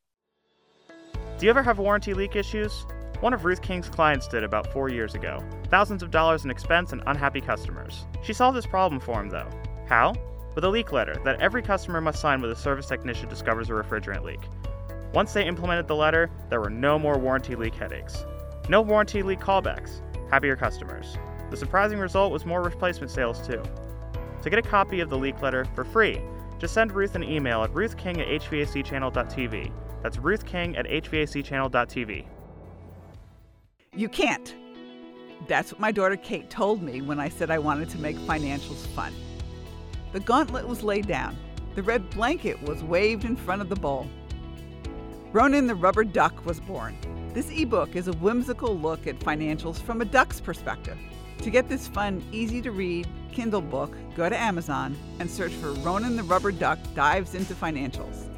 Do 1.39 1.47
you 1.47 1.51
ever 1.51 1.63
have 1.63 1.79
warranty 1.79 2.15
leak 2.15 2.37
issues? 2.37 2.87
One 3.21 3.33
of 3.33 3.45
Ruth 3.45 3.63
King's 3.63 3.89
clients 3.89 4.29
did 4.29 4.45
about 4.45 4.73
four 4.73 4.89
years 4.89 5.15
ago. 5.15 5.43
Thousands 5.71 6.03
of 6.03 6.11
dollars 6.11 6.45
in 6.45 6.51
expense 6.51 6.93
and 6.93 7.03
unhappy 7.07 7.41
customers. 7.41 8.05
She 8.23 8.33
solved 8.33 8.57
this 8.57 8.67
problem 8.67 9.01
for 9.01 9.21
him, 9.21 9.31
though. 9.31 9.49
How? 9.89 10.15
With 10.55 10.65
a 10.65 10.69
leak 10.69 10.93
letter 10.93 11.17
that 11.25 11.41
every 11.41 11.63
customer 11.63 12.01
must 12.01 12.21
sign 12.21 12.41
when 12.43 12.51
a 12.51 12.57
service 12.57 12.87
technician 12.87 13.29
discovers 13.29 13.71
a 13.71 13.73
refrigerant 13.73 14.23
leak. 14.23 14.41
Once 15.13 15.33
they 15.33 15.47
implemented 15.47 15.89
the 15.89 15.97
letter, 15.97 16.31
there 16.51 16.61
were 16.61 16.71
no 16.71 16.99
more 16.99 17.19
warranty 17.19 17.57
leak 17.57 17.75
headaches. 17.75 18.25
No 18.69 18.83
warranty 18.83 19.23
leak 19.23 19.41
callbacks 19.41 20.01
happier 20.31 20.57
customers. 20.57 21.16
The 21.50 21.57
surprising 21.57 21.99
result 21.99 22.33
was 22.33 22.45
more 22.45 22.62
replacement 22.62 23.11
sales 23.11 23.47
too. 23.47 23.62
To 24.43 24.50
get 24.50 24.59
a 24.59 24.62
copy 24.62 25.00
of 25.00 25.11
the 25.11 25.19
leak 25.19 25.40
letter 25.40 25.64
for 25.75 25.85
free, 25.85 26.21
just 26.59 26.75
send 26.75 26.93
Ruth 26.93 27.14
an 27.14 27.25
email 27.25 27.62
at 27.62 27.73
ruthking 27.73 28.19
at 28.21 28.43
hvacchannel.tv. 28.43 29.73
That's 30.02 30.16
ruthking 30.19 30.78
at 30.78 30.87
hvacchannel.tv. 30.87 32.26
You 33.95 34.09
can't. 34.09 34.54
That's 35.47 35.73
what 35.73 35.81
my 35.81 35.93
daughter 35.93 36.16
Kate 36.16 36.50
told 36.50 36.83
me 36.83 37.02
when 37.02 37.21
I 37.21 37.28
said 37.28 37.50
I 37.50 37.59
wanted 37.59 37.90
to 37.90 37.99
make 37.99 38.16
financials 38.16 38.87
fun. 38.88 39.12
The 40.12 40.21
gauntlet 40.21 40.66
was 40.66 40.83
laid 40.83 41.07
down. 41.07 41.37
The 41.75 41.83
red 41.83 42.09
blanket 42.11 42.62
was 42.62 42.83
waved 42.83 43.25
in 43.25 43.37
front 43.37 43.62
of 43.62 43.69
the 43.69 43.76
bowl. 43.76 44.07
Ronan 45.35 45.67
the 45.67 45.75
Rubber 45.75 46.05
Duck 46.05 46.47
was 46.47 46.61
born. 46.61 46.97
This 47.33 47.50
ebook 47.50 47.97
is 47.97 48.07
a 48.07 48.12
whimsical 48.12 48.79
look 48.79 49.09
at 49.09 49.19
financials 49.19 49.83
from 49.83 50.00
a 50.00 50.05
duck's 50.05 50.41
perspective. 50.41 50.97
To 51.38 51.50
get 51.50 51.69
this 51.69 51.88
fun, 51.88 52.23
easy 52.31 52.62
to 52.62 52.71
read 52.71 53.09
Kindle 53.33 53.61
book, 53.61 53.97
go 54.14 54.29
to 54.29 54.38
Amazon 54.38 54.97
and 55.19 55.29
search 55.29 55.50
for 55.55 55.73
Ronan 55.73 56.14
the 56.14 56.23
Rubber 56.23 56.53
Duck 56.53 56.79
Dives 56.95 57.35
into 57.35 57.53
Financials. 57.53 58.29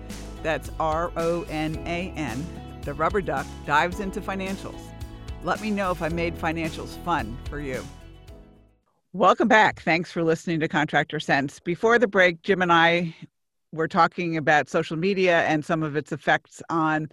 That's 0.43 0.71
R 0.81 1.13
O 1.19 1.43
N 1.51 1.77
A 1.85 2.15
N. 2.17 2.47
The 2.81 2.95
Rubber 2.95 3.21
Duck 3.21 3.47
Dives 3.67 4.01
into 4.01 4.23
Financials. 4.23 4.81
Let 5.45 5.61
me 5.61 5.71
know 5.71 5.91
if 5.91 6.01
I 6.01 6.09
made 6.09 6.35
financials 6.35 6.97
fun 7.05 7.37
for 7.51 7.61
you. 7.61 7.85
Welcome 9.13 9.49
back. 9.49 9.83
Thanks 9.83 10.11
for 10.11 10.25
listening 10.25 10.61
to 10.61 10.69
Contractor 10.69 11.21
Sense. 11.21 11.61
Before 11.61 11.99
the 11.99 12.09
break, 12.09 12.41
Jim 12.41 12.63
and 12.63 12.73
I 12.73 13.15
were 13.77 13.89
talking 13.89 14.37
about 14.37 14.69
social 14.69 14.97
media 14.97 15.43
and 15.43 15.65
some 15.65 15.83
of 15.83 15.97
its 15.97 16.13
effects 16.13 16.63
on 16.71 17.09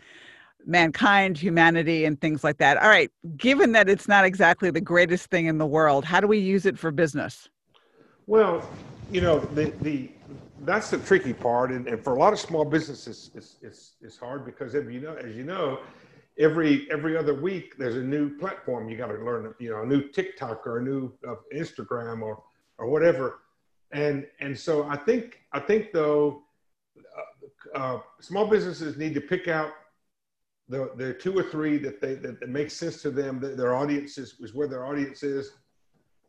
mankind, 0.66 1.38
humanity, 1.38 2.06
and 2.06 2.20
things 2.22 2.44
like 2.44 2.58
that. 2.58 2.78
All 2.78 2.90
right, 2.90 3.12
given 3.38 3.74
that 3.74 3.90
it's 3.90 4.08
not 4.08 4.26
exactly 4.26 4.72
the 4.72 4.82
greatest 4.82 5.30
thing 5.30 5.46
in 5.48 5.58
the 5.58 5.66
world, 5.66 6.06
how 6.06 6.20
do 6.20 6.28
we 6.28 6.40
use 6.40 6.66
it 6.66 6.78
for 6.78 6.92
business? 6.92 7.50
Well, 8.28 8.68
you 9.12 9.22
know, 9.22 9.40
the, 9.40 9.74
the 9.82 10.10
that's 10.62 10.90
the 10.90 10.98
tricky 10.98 11.34
part, 11.34 11.72
and, 11.72 11.88
and 11.88 12.02
for 12.02 12.16
a 12.16 12.20
lot 12.20 12.32
of 12.32 12.40
small 12.40 12.64
businesses, 12.64 13.32
it's, 13.36 13.58
it's, 13.62 13.94
it's 14.02 14.18
hard 14.18 14.46
because 14.46 14.76
if 14.76 14.90
you 14.90 15.02
know, 15.02 15.16
as 15.16 15.36
you 15.36 15.44
know, 15.44 15.80
every 16.40 16.90
every 16.90 17.18
other 17.18 17.34
week 17.34 17.78
there's 17.78 17.96
a 17.96 18.02
new 18.02 18.36
platform 18.38 18.90
you 18.90 18.98
got 18.98 19.08
to 19.08 19.24
learn, 19.24 19.54
you 19.60 19.70
know, 19.70 19.84
a 19.84 19.86
new 19.86 20.08
TikTok 20.10 20.66
or 20.66 20.80
a 20.80 20.82
new 20.82 21.12
uh, 21.28 21.36
Instagram 21.54 22.22
or 22.22 22.42
or 22.78 22.88
whatever, 22.88 23.40
and 23.92 24.26
and 24.40 24.58
so 24.58 24.88
I 24.88 24.96
think 24.96 25.42
I 25.52 25.60
think 25.60 25.92
though, 25.92 26.43
uh, 26.98 27.78
uh, 27.78 28.00
small 28.20 28.48
businesses 28.48 28.98
need 28.98 29.14
to 29.14 29.22
pick 29.22 29.48
out 29.48 29.72
the 30.70 30.92
the 30.96 31.14
two 31.14 31.38
or 31.38 31.44
three 31.44 31.78
that 31.78 32.00
they 32.02 32.16
that, 32.16 32.40
that 32.40 32.50
make 32.50 32.72
sense 32.72 33.02
to 33.02 33.12
them, 33.12 33.40
that 33.40 33.58
their 33.58 33.76
audience 33.76 34.18
is, 34.18 34.36
is 34.40 34.54
where 34.54 34.68
their 34.68 34.86
audience 34.86 35.24
is. 35.24 35.52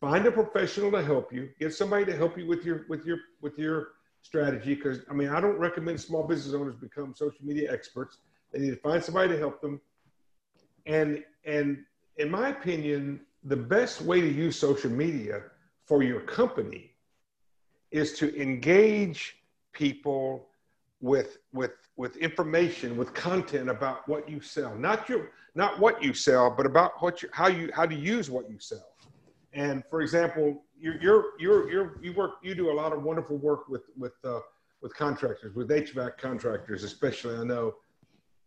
Find 0.00 0.26
a 0.26 0.32
professional 0.32 0.90
to 0.92 1.02
help 1.02 1.32
you. 1.32 1.50
Get 1.58 1.72
somebody 1.72 2.04
to 2.06 2.16
help 2.16 2.36
you 2.36 2.46
with 2.46 2.64
your 2.64 2.84
with 2.88 3.06
your 3.06 3.18
with 3.40 3.58
your 3.58 3.88
strategy 4.22 4.74
because 4.74 5.00
i 5.10 5.12
mean 5.12 5.28
i 5.28 5.38
don't 5.38 5.58
recommend 5.58 6.00
small 6.00 6.26
business 6.26 6.54
owners 6.54 6.74
become 6.74 7.14
social 7.14 7.44
media 7.44 7.70
experts. 7.72 8.18
They 8.52 8.60
need 8.60 8.70
to 8.70 8.76
find 8.76 9.02
somebody 9.02 9.28
to 9.34 9.38
help 9.38 9.60
them. 9.60 9.80
And 10.86 11.22
and 11.44 11.84
in 12.16 12.30
my 12.30 12.48
opinion 12.48 13.20
the 13.44 13.56
best 13.56 14.00
way 14.00 14.20
to 14.20 14.28
use 14.28 14.56
social 14.56 14.90
media 14.90 15.42
for 15.84 16.02
your 16.02 16.20
company 16.20 16.92
is 17.90 18.14
to 18.18 18.40
engage 18.40 19.36
people 19.72 20.48
with 21.10 21.30
with 21.52 21.74
with 21.96 22.16
information 22.16 22.96
with 22.96 23.10
content 23.14 23.68
about 23.68 23.98
what 24.08 24.22
you 24.28 24.40
sell 24.40 24.74
not 24.76 25.08
your 25.08 25.22
not 25.54 25.78
what 25.78 26.02
you 26.02 26.12
sell 26.12 26.46
but 26.58 26.66
about 26.66 26.90
what 27.02 27.22
you 27.22 27.28
how 27.32 27.48
you 27.48 27.70
how 27.78 27.86
to 27.86 27.94
use 27.94 28.30
what 28.30 28.48
you 28.50 28.58
sell 28.58 28.94
and 29.54 29.84
for 29.88 30.02
example, 30.02 30.62
you're, 30.78 31.00
you're, 31.00 31.24
you're, 31.38 31.70
you're, 31.70 31.98
you 32.02 32.12
work, 32.12 32.32
you 32.42 32.54
do 32.54 32.70
a 32.70 32.74
lot 32.74 32.92
of 32.92 33.02
wonderful 33.02 33.36
work 33.38 33.68
with, 33.68 33.84
with, 33.96 34.12
uh, 34.24 34.40
with 34.82 34.94
contractors, 34.94 35.54
with 35.54 35.68
HVAC 35.70 36.18
contractors, 36.18 36.82
especially, 36.82 37.36
I 37.36 37.44
know. 37.44 37.76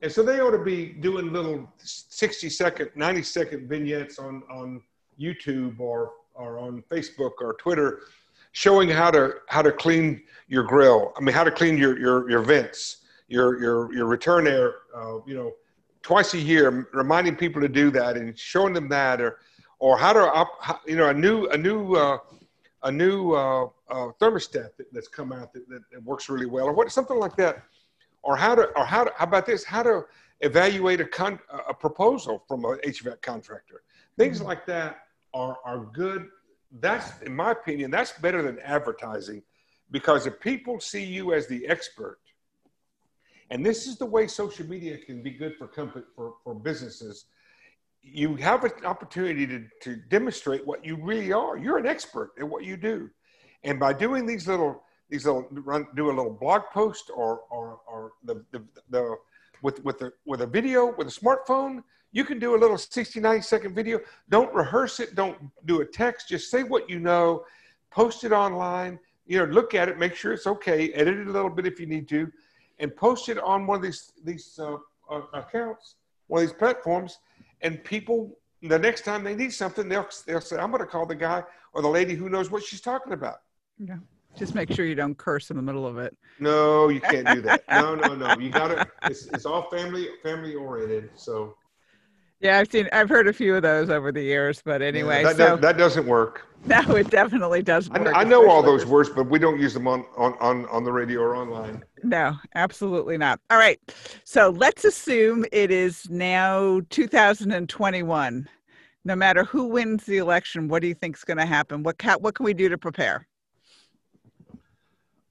And 0.02 0.12
so 0.12 0.22
they 0.22 0.42
ought 0.42 0.52
to 0.52 0.64
be 0.64 0.88
doing 0.88 1.32
little 1.32 1.72
60 1.78 2.50
second, 2.50 2.92
90 2.96 3.24
second 3.24 3.70
vignettes 3.70 4.20
on, 4.20 4.44
on 4.52 4.82
YouTube 5.20 5.80
or, 5.80 6.12
or 6.36 6.60
on 6.60 6.84
Facebook 6.92 7.32
or 7.40 7.54
Twitter 7.54 8.02
showing 8.52 8.90
how 8.90 9.12
to, 9.12 9.34
how 9.48 9.62
to 9.62 9.72
clean 9.72 10.24
your 10.48 10.64
grill. 10.64 11.14
I 11.18 11.22
mean, 11.22 11.34
how 11.34 11.44
to 11.44 11.52
clean 11.52 11.78
your, 11.78 12.00
your, 12.00 12.30
your 12.30 12.42
vents, 12.42 12.98
your, 13.28 13.60
your, 13.60 13.94
your 13.94 14.06
return 14.06 14.48
air, 14.48 14.76
uh, 14.96 15.20
you 15.26 15.36
know, 15.36 15.52
twice 16.02 16.34
a 16.34 16.40
year, 16.40 16.88
reminding 16.94 17.36
people 17.36 17.62
to 17.62 17.68
do 17.68 17.92
that 17.92 18.16
and 18.16 18.38
showing 18.38 18.74
them 18.74 18.88
that 18.90 19.20
or, 19.22 19.40
or 19.80 19.98
how 19.98 20.14
to 20.14 20.20
op, 20.20 20.82
you 20.88 20.96
know 20.96 21.10
a 21.10 21.14
new 21.14 21.48
a 21.48 21.58
new 21.58 21.96
uh, 21.96 22.18
a 22.84 22.92
new 22.92 23.34
uh, 23.34 23.66
uh, 23.90 24.08
thermostat 24.20 24.76
that, 24.78 24.92
that's 24.92 25.08
come 25.08 25.32
out 25.32 25.54
that, 25.54 25.68
that, 25.70 25.82
that, 25.92 26.04
works 26.04 26.30
really 26.30 26.46
well 26.46 26.66
or 26.66 26.74
what 26.74 26.92
something 26.92 27.18
like 27.18 27.36
that 27.36 27.64
or 28.24 28.36
how 28.36 28.56
to 28.56 28.64
or 28.76 28.86
how 28.86 29.04
to 29.04 29.12
how 29.16 29.26
about 29.26 29.46
this 29.46 29.64
how 29.64 29.84
to 29.84 30.04
evaluate 30.42 31.02
a 31.02 31.06
con, 31.06 31.40
a 31.68 31.74
proposal 31.74 32.44
from 32.48 32.66
an 32.66 32.78
HVAC 32.86 33.22
contractor 33.22 33.82
things 34.18 34.38
mm-hmm. 34.38 34.48
like 34.48 34.66
that 34.66 35.00
are 35.34 35.58
are 35.66 35.86
good 35.94 36.28
that's 36.80 37.22
in 37.22 37.36
my 37.36 37.52
opinion 37.52 37.90
that's 37.90 38.14
better 38.14 38.42
than 38.42 38.60
advertising 38.60 39.42
because 39.92 40.26
if 40.26 40.40
people 40.40 40.80
see 40.80 41.04
you 41.04 41.34
as 41.34 41.48
the 41.48 41.66
expert 41.68 42.20
and 43.50 43.66
this 43.66 43.88
is 43.88 43.98
the 43.98 44.06
way 44.06 44.28
social 44.28 44.66
media 44.68 44.98
can 44.98 45.24
be 45.24 45.32
good 45.32 45.56
for 45.56 45.68
company 45.68 46.04
for, 46.16 46.34
for 46.44 46.54
businesses 46.54 47.26
you 48.14 48.36
have 48.36 48.64
an 48.64 48.72
opportunity 48.86 49.46
to, 49.48 49.66
to 49.82 49.96
demonstrate 50.10 50.66
what 50.66 50.86
you 50.86 50.96
really 50.96 51.34
are. 51.34 51.58
You're 51.58 51.78
an 51.78 51.88
expert 51.88 52.32
at 52.40 52.48
what 52.48 52.64
you 52.64 52.78
do. 52.78 53.10
And 53.64 53.80
by 53.80 53.94
doing 53.94 54.26
these 54.26 54.48
little, 54.48 54.84
these 55.10 55.26
little 55.26 55.48
run, 55.52 55.88
do 55.96 56.08
a 56.08 56.14
little 56.14 56.32
blog 56.32 56.64
post 56.74 57.12
or, 57.14 57.42
or, 57.50 57.80
or 57.88 58.14
the, 58.24 58.46
the, 58.52 58.64
the, 58.90 59.16
with, 59.62 59.84
with 59.84 60.00
the, 60.00 60.14
with 60.26 60.42
a 60.42 60.48
video, 60.48 60.96
with 60.96 61.08
a 61.08 61.12
smartphone, 61.12 61.84
you 62.12 62.24
can 62.24 62.40
do 62.40 62.56
a 62.56 62.60
little 62.60 62.78
69 62.78 63.42
second 63.42 63.76
video. 63.76 64.00
Don't 64.30 64.54
rehearse 64.54 65.00
it. 65.00 65.16
Don't 65.16 65.38
do 65.66 65.82
a 65.82 65.86
text. 65.86 66.30
Just 66.30 66.50
say 66.50 66.64
what 66.64 66.90
you 66.90 67.00
know, 67.00 67.44
post 67.92 68.24
it 68.24 68.32
online, 68.32 69.00
you 69.26 69.38
know, 69.38 69.46
look 69.46 69.74
at 69.76 69.90
it, 69.90 69.98
make 69.98 70.16
sure 70.16 70.34
it's 70.34 70.48
okay, 70.48 70.92
edit 70.94 71.18
it 71.18 71.28
a 71.28 71.32
little 71.32 71.50
bit 71.50 71.68
if 71.68 71.80
you 71.80 71.86
need 71.86 72.08
to, 72.10 72.32
and 72.80 72.96
post 72.96 73.30
it 73.30 73.38
on 73.40 73.68
one 73.68 73.78
of 73.78 73.84
these, 73.84 74.14
these 74.24 74.60
uh, 74.60 74.78
uh, 75.10 75.22
accounts, 75.34 75.96
one 76.28 76.44
of 76.44 76.50
these 76.50 76.58
platforms 76.58 77.20
and 77.62 77.84
people 77.84 78.38
the 78.62 78.80
next 78.80 79.06
time 79.06 79.24
they 79.24 79.36
need 79.36 79.54
something, 79.54 79.88
they'll 79.88 80.08
they'll 80.26 80.42
say, 80.42 80.58
"I'm 80.58 80.72
going 80.72 80.82
to 80.84 80.88
call 80.88 81.06
the 81.06 81.16
guy 81.16 81.44
or 81.74 81.82
the 81.82 81.88
lady 81.88 82.16
who 82.16 82.30
knows 82.30 82.50
what 82.50 82.64
she's 82.64 82.82
talking 82.82 83.14
about." 83.14 83.42
Yeah. 83.78 83.98
Just 84.36 84.54
make 84.54 84.72
sure 84.72 84.86
you 84.86 84.96
don't 84.96 85.18
curse 85.18 85.50
in 85.50 85.58
the 85.58 85.64
middle 85.64 85.88
of 85.88 85.98
it. 85.98 86.16
No, 86.40 86.90
you 86.90 87.02
can't 87.02 87.28
do 87.28 87.42
that. 87.42 87.64
no, 87.70 87.96
no, 87.96 88.14
no. 88.16 88.36
You 88.40 88.50
got 88.50 88.68
to. 88.68 88.88
It's, 89.04 89.28
it's 89.28 89.46
all 89.46 89.64
family 89.70 90.08
family 90.24 90.56
oriented. 90.56 91.12
So. 91.16 91.56
Yeah, 92.40 92.60
I've 92.60 92.72
seen. 92.72 92.88
I've 92.94 93.10
heard 93.10 93.28
a 93.28 93.34
few 93.34 93.56
of 93.56 93.64
those 93.64 93.90
over 93.90 94.12
the 94.12 94.22
years, 94.22 94.62
but 94.64 94.84
anyway, 94.84 95.24
yeah, 95.24 95.34
that, 95.34 95.38
so 95.38 95.56
that, 95.56 95.62
that, 95.62 95.78
doesn't 95.78 96.06
work. 96.06 96.44
No, 96.66 96.82
it 96.96 97.10
definitely 97.12 97.62
doesn't. 97.62 97.96
I, 97.96 98.22
I 98.22 98.24
know 98.24 98.50
all 98.50 98.62
those 98.62 98.86
words, 98.86 99.10
but 99.10 99.30
we 99.30 99.40
don't 99.40 99.60
use 99.60 99.74
them 99.74 99.88
on, 99.88 100.04
on 100.18 100.34
on 100.40 100.66
on 100.66 100.84
the 100.84 100.92
radio 100.92 101.22
or 101.22 101.36
online. 101.36 101.84
No, 102.04 102.36
absolutely 102.56 103.16
not. 103.18 103.40
All 103.50 103.58
right, 103.58 103.80
so 104.26 104.50
let's 104.50 104.84
assume 104.84 105.46
it 105.52 105.72
is 105.72 106.10
now 106.10 106.82
2021. 106.90 108.50
No 109.06 109.16
matter 109.16 109.46
who 109.46 109.68
wins 109.68 110.04
the 110.06 110.18
election, 110.18 110.68
what 110.68 110.82
do 110.82 110.88
you 110.88 110.96
think 110.96 111.16
is 111.16 111.24
going 111.24 111.38
to 111.38 111.46
happen? 111.46 111.84
What 111.84 112.00
ca- 112.00 112.18
what 112.18 112.36
can 112.36 112.44
we 112.44 112.56
do 112.56 112.68
to 112.70 112.78
prepare? 112.78 113.28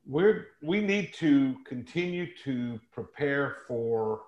We're 0.06 0.46
we 0.62 0.80
need 0.80 1.12
to 1.14 1.56
continue 1.66 2.28
to 2.44 2.80
prepare 2.92 3.56
for 3.66 4.22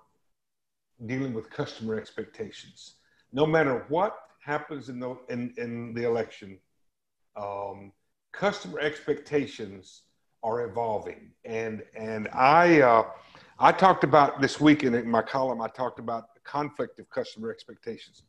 dealing 1.05 1.33
with 1.33 1.49
customer 1.49 1.97
expectations. 1.97 2.95
No 3.31 3.45
matter 3.45 3.85
what 3.89 4.17
happens 4.43 4.89
in 4.89 4.99
the 4.99 5.15
in, 5.29 5.53
in 5.57 5.93
the 5.93 6.03
election, 6.03 6.59
um, 7.35 7.91
customer 8.31 8.79
expectations 8.79 10.03
are 10.43 10.63
evolving, 10.63 11.31
and 11.45 11.83
and 11.95 12.27
I 12.33 12.81
uh, 12.81 13.03
I 13.59 13.71
talked 13.71 14.03
about 14.03 14.41
this 14.41 14.59
week 14.59 14.83
in 14.83 15.09
my 15.09 15.21
column. 15.21 15.61
I 15.61 15.67
talked 15.67 15.99
about 15.99 16.33
the 16.33 16.39
conflict 16.41 16.99
of 16.99 17.09
customer 17.09 17.51
expectations. 17.51 18.23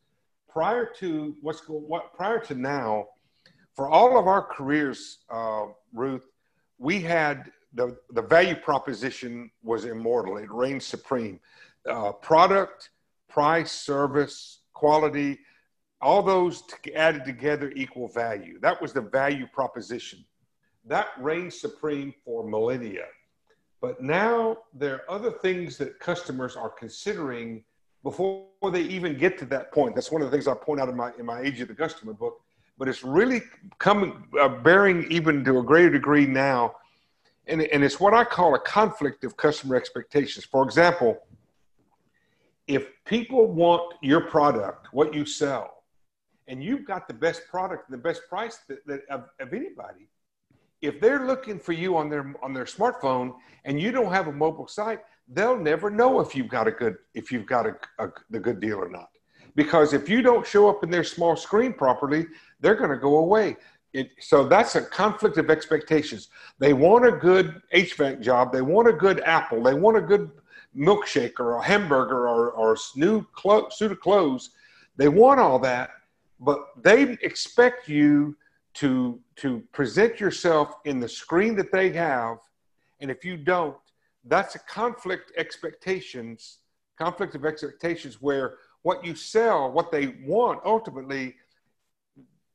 Prior 0.48 0.86
to 0.98 1.36
what's 1.40 1.60
go, 1.60 1.74
what 1.74 2.12
prior 2.14 2.40
to 2.40 2.54
now, 2.54 3.06
for 3.74 3.88
all 3.88 4.18
of 4.18 4.26
our 4.26 4.42
careers, 4.42 5.18
uh, 5.30 5.66
Ruth, 5.92 6.26
we 6.78 7.00
had 7.00 7.50
the 7.72 7.96
the 8.10 8.22
value 8.22 8.56
proposition 8.56 9.50
was 9.62 9.84
immortal. 9.84 10.36
It 10.36 10.50
reigned 10.50 10.82
supreme 10.82 11.40
uh, 11.88 12.12
product, 12.12 12.90
price, 13.28 13.72
service, 13.72 14.60
quality, 14.72 15.38
all 16.00 16.22
those 16.22 16.62
added 16.94 17.24
together 17.24 17.72
equal 17.76 18.08
value. 18.08 18.58
That 18.60 18.80
was 18.80 18.92
the 18.92 19.02
value 19.02 19.46
proposition. 19.46 20.24
That 20.86 21.08
reigned 21.18 21.52
supreme 21.52 22.14
for 22.24 22.48
millennia. 22.48 23.06
But 23.80 24.02
now 24.02 24.58
there 24.74 24.94
are 24.94 25.10
other 25.10 25.30
things 25.30 25.76
that 25.78 25.98
customers 26.00 26.56
are 26.56 26.70
considering 26.70 27.64
before 28.02 28.46
they 28.72 28.82
even 28.82 29.16
get 29.16 29.38
to 29.38 29.44
that 29.46 29.72
point. 29.72 29.94
That's 29.94 30.10
one 30.10 30.22
of 30.22 30.30
the 30.30 30.32
things 30.32 30.48
I 30.48 30.54
point 30.54 30.80
out 30.80 30.88
in 30.88 30.96
my 30.96 31.12
in 31.18 31.26
my 31.26 31.40
Age 31.40 31.60
of 31.60 31.68
the 31.68 31.74
Customer 31.74 32.12
book. 32.12 32.40
But 32.78 32.88
it's 32.88 33.04
really 33.04 33.42
coming 33.78 34.24
uh, 34.40 34.48
bearing 34.48 35.10
even 35.10 35.44
to 35.44 35.58
a 35.58 35.62
greater 35.62 35.90
degree 35.90 36.26
now, 36.26 36.76
and, 37.46 37.60
and 37.62 37.84
it's 37.84 38.00
what 38.00 38.14
I 38.14 38.24
call 38.24 38.54
a 38.54 38.58
conflict 38.58 39.22
of 39.24 39.36
customer 39.36 39.76
expectations. 39.76 40.46
For 40.46 40.64
example, 40.64 41.18
if 42.70 42.86
people 43.04 43.48
want 43.48 43.82
your 44.00 44.20
product, 44.20 44.86
what 44.92 45.12
you 45.12 45.26
sell, 45.26 45.82
and 46.46 46.62
you've 46.62 46.86
got 46.86 47.08
the 47.08 47.14
best 47.14 47.42
product 47.50 47.90
and 47.90 47.98
the 47.98 48.02
best 48.02 48.22
price 48.28 48.60
that, 48.68 48.86
that 48.86 49.00
of, 49.10 49.24
of 49.40 49.52
anybody, 49.52 50.08
if 50.80 51.00
they're 51.00 51.26
looking 51.26 51.58
for 51.58 51.72
you 51.72 51.96
on 51.96 52.08
their 52.08 52.32
on 52.44 52.54
their 52.54 52.64
smartphone 52.64 53.34
and 53.64 53.80
you 53.80 53.90
don't 53.90 54.12
have 54.12 54.28
a 54.28 54.32
mobile 54.32 54.68
site, 54.68 55.00
they'll 55.26 55.58
never 55.58 55.90
know 55.90 56.20
if 56.20 56.36
you've 56.36 56.48
got 56.48 56.68
a 56.68 56.70
good 56.70 56.94
if 57.12 57.32
you've 57.32 57.44
got 57.44 57.66
a, 57.66 57.74
a 57.98 58.08
the 58.30 58.38
good 58.38 58.60
deal 58.60 58.78
or 58.78 58.88
not. 58.88 59.10
Because 59.56 59.92
if 59.92 60.08
you 60.08 60.22
don't 60.22 60.46
show 60.46 60.68
up 60.68 60.84
in 60.84 60.90
their 60.90 61.02
small 61.02 61.34
screen 61.34 61.72
properly, 61.72 62.24
they're 62.60 62.76
going 62.76 62.90
to 62.90 62.98
go 62.98 63.18
away. 63.18 63.56
It, 63.92 64.10
so 64.20 64.46
that's 64.46 64.76
a 64.76 64.82
conflict 64.82 65.38
of 65.38 65.50
expectations. 65.50 66.28
They 66.60 66.72
want 66.72 67.04
a 67.04 67.10
good 67.10 67.60
HVAC 67.74 68.20
job. 68.20 68.52
They 68.52 68.62
want 68.62 68.86
a 68.86 68.92
good 68.92 69.18
apple. 69.22 69.60
They 69.60 69.74
want 69.74 69.96
a 69.96 70.00
good 70.00 70.30
milkshake 70.76 71.38
or 71.38 71.54
a 71.54 71.62
hamburger 71.62 72.28
or, 72.28 72.52
or 72.52 72.76
new 72.96 73.24
clo- 73.32 73.68
suit 73.70 73.92
of 73.92 74.00
clothes. 74.00 74.50
They 74.96 75.08
want 75.08 75.40
all 75.40 75.58
that, 75.60 75.90
but 76.38 76.60
they 76.82 77.16
expect 77.22 77.88
you 77.88 78.36
to, 78.74 79.18
to 79.36 79.62
present 79.72 80.20
yourself 80.20 80.74
in 80.84 81.00
the 81.00 81.08
screen 81.08 81.56
that 81.56 81.72
they 81.72 81.90
have. 81.90 82.38
And 83.00 83.10
if 83.10 83.24
you 83.24 83.36
don't, 83.36 83.76
that's 84.24 84.54
a 84.54 84.60
conflict 84.60 85.32
expectations, 85.36 86.58
conflict 86.98 87.34
of 87.34 87.44
expectations 87.44 88.20
where 88.20 88.58
what 88.82 89.04
you 89.04 89.14
sell, 89.14 89.72
what 89.72 89.90
they 89.90 90.14
want 90.24 90.60
ultimately 90.64 91.34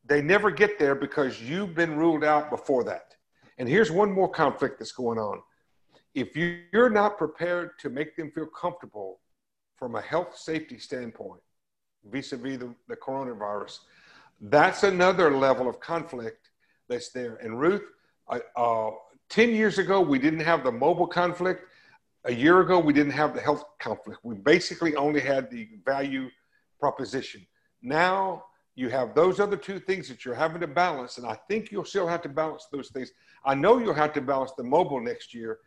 they 0.07 0.21
never 0.21 0.51
get 0.51 0.77
there 0.77 0.95
because 0.95 1.41
you've 1.41 1.73
been 1.73 1.97
ruled 1.97 2.23
out 2.23 2.49
before 2.49 2.83
that. 2.83 3.15
And 3.57 3.67
here's 3.67 3.91
one 3.91 4.11
more 4.11 4.29
conflict 4.29 4.79
that's 4.79 4.91
going 4.91 5.17
on. 5.17 5.41
If 6.15 6.37
you're 6.37 6.89
not 6.89 7.17
prepared 7.17 7.77
to 7.79 7.89
make 7.89 8.15
them 8.15 8.31
feel 8.31 8.47
comfortable 8.47 9.19
from 9.77 9.95
a 9.95 10.01
health 10.01 10.37
safety 10.37 10.79
standpoint, 10.79 11.41
vis 12.05 12.31
a 12.31 12.37
vis 12.37 12.57
the 12.87 12.95
coronavirus, 12.95 13.79
that's 14.39 14.83
another 14.83 15.35
level 15.35 15.67
of 15.67 15.81
conflict 15.81 16.49
that's 16.87 17.09
there. 17.09 17.35
And 17.35 17.59
Ruth, 17.59 17.83
uh, 18.29 18.91
10 19.29 19.49
years 19.49 19.77
ago, 19.77 19.99
we 19.99 20.17
didn't 20.17 20.39
have 20.39 20.63
the 20.63 20.71
mobile 20.71 21.07
conflict. 21.07 21.65
A 22.23 22.33
year 22.33 22.61
ago, 22.61 22.79
we 22.79 22.93
didn't 22.93 23.11
have 23.11 23.35
the 23.35 23.41
health 23.41 23.65
conflict. 23.79 24.21
We 24.23 24.35
basically 24.35 24.95
only 24.95 25.19
had 25.19 25.51
the 25.51 25.67
value 25.85 26.29
proposition. 26.79 27.45
Now, 27.81 28.45
you 28.75 28.89
have 28.89 29.15
those 29.15 29.39
other 29.39 29.57
two 29.57 29.79
things 29.79 30.07
that 30.07 30.23
you're 30.23 30.35
having 30.35 30.61
to 30.61 30.67
balance, 30.67 31.17
and 31.17 31.27
I 31.27 31.37
think 31.49 31.71
you'll 31.71 31.85
still 31.85 32.07
have 32.07 32.21
to 32.23 32.29
balance 32.29 32.67
those 32.71 32.89
things. 32.89 33.11
I 33.45 33.53
know 33.53 33.79
you'll 33.79 33.93
have 33.93 34.13
to 34.13 34.21
balance 34.21 34.51
the 34.57 34.63
mobile 34.63 35.01
next 35.01 35.33
year, 35.33 35.59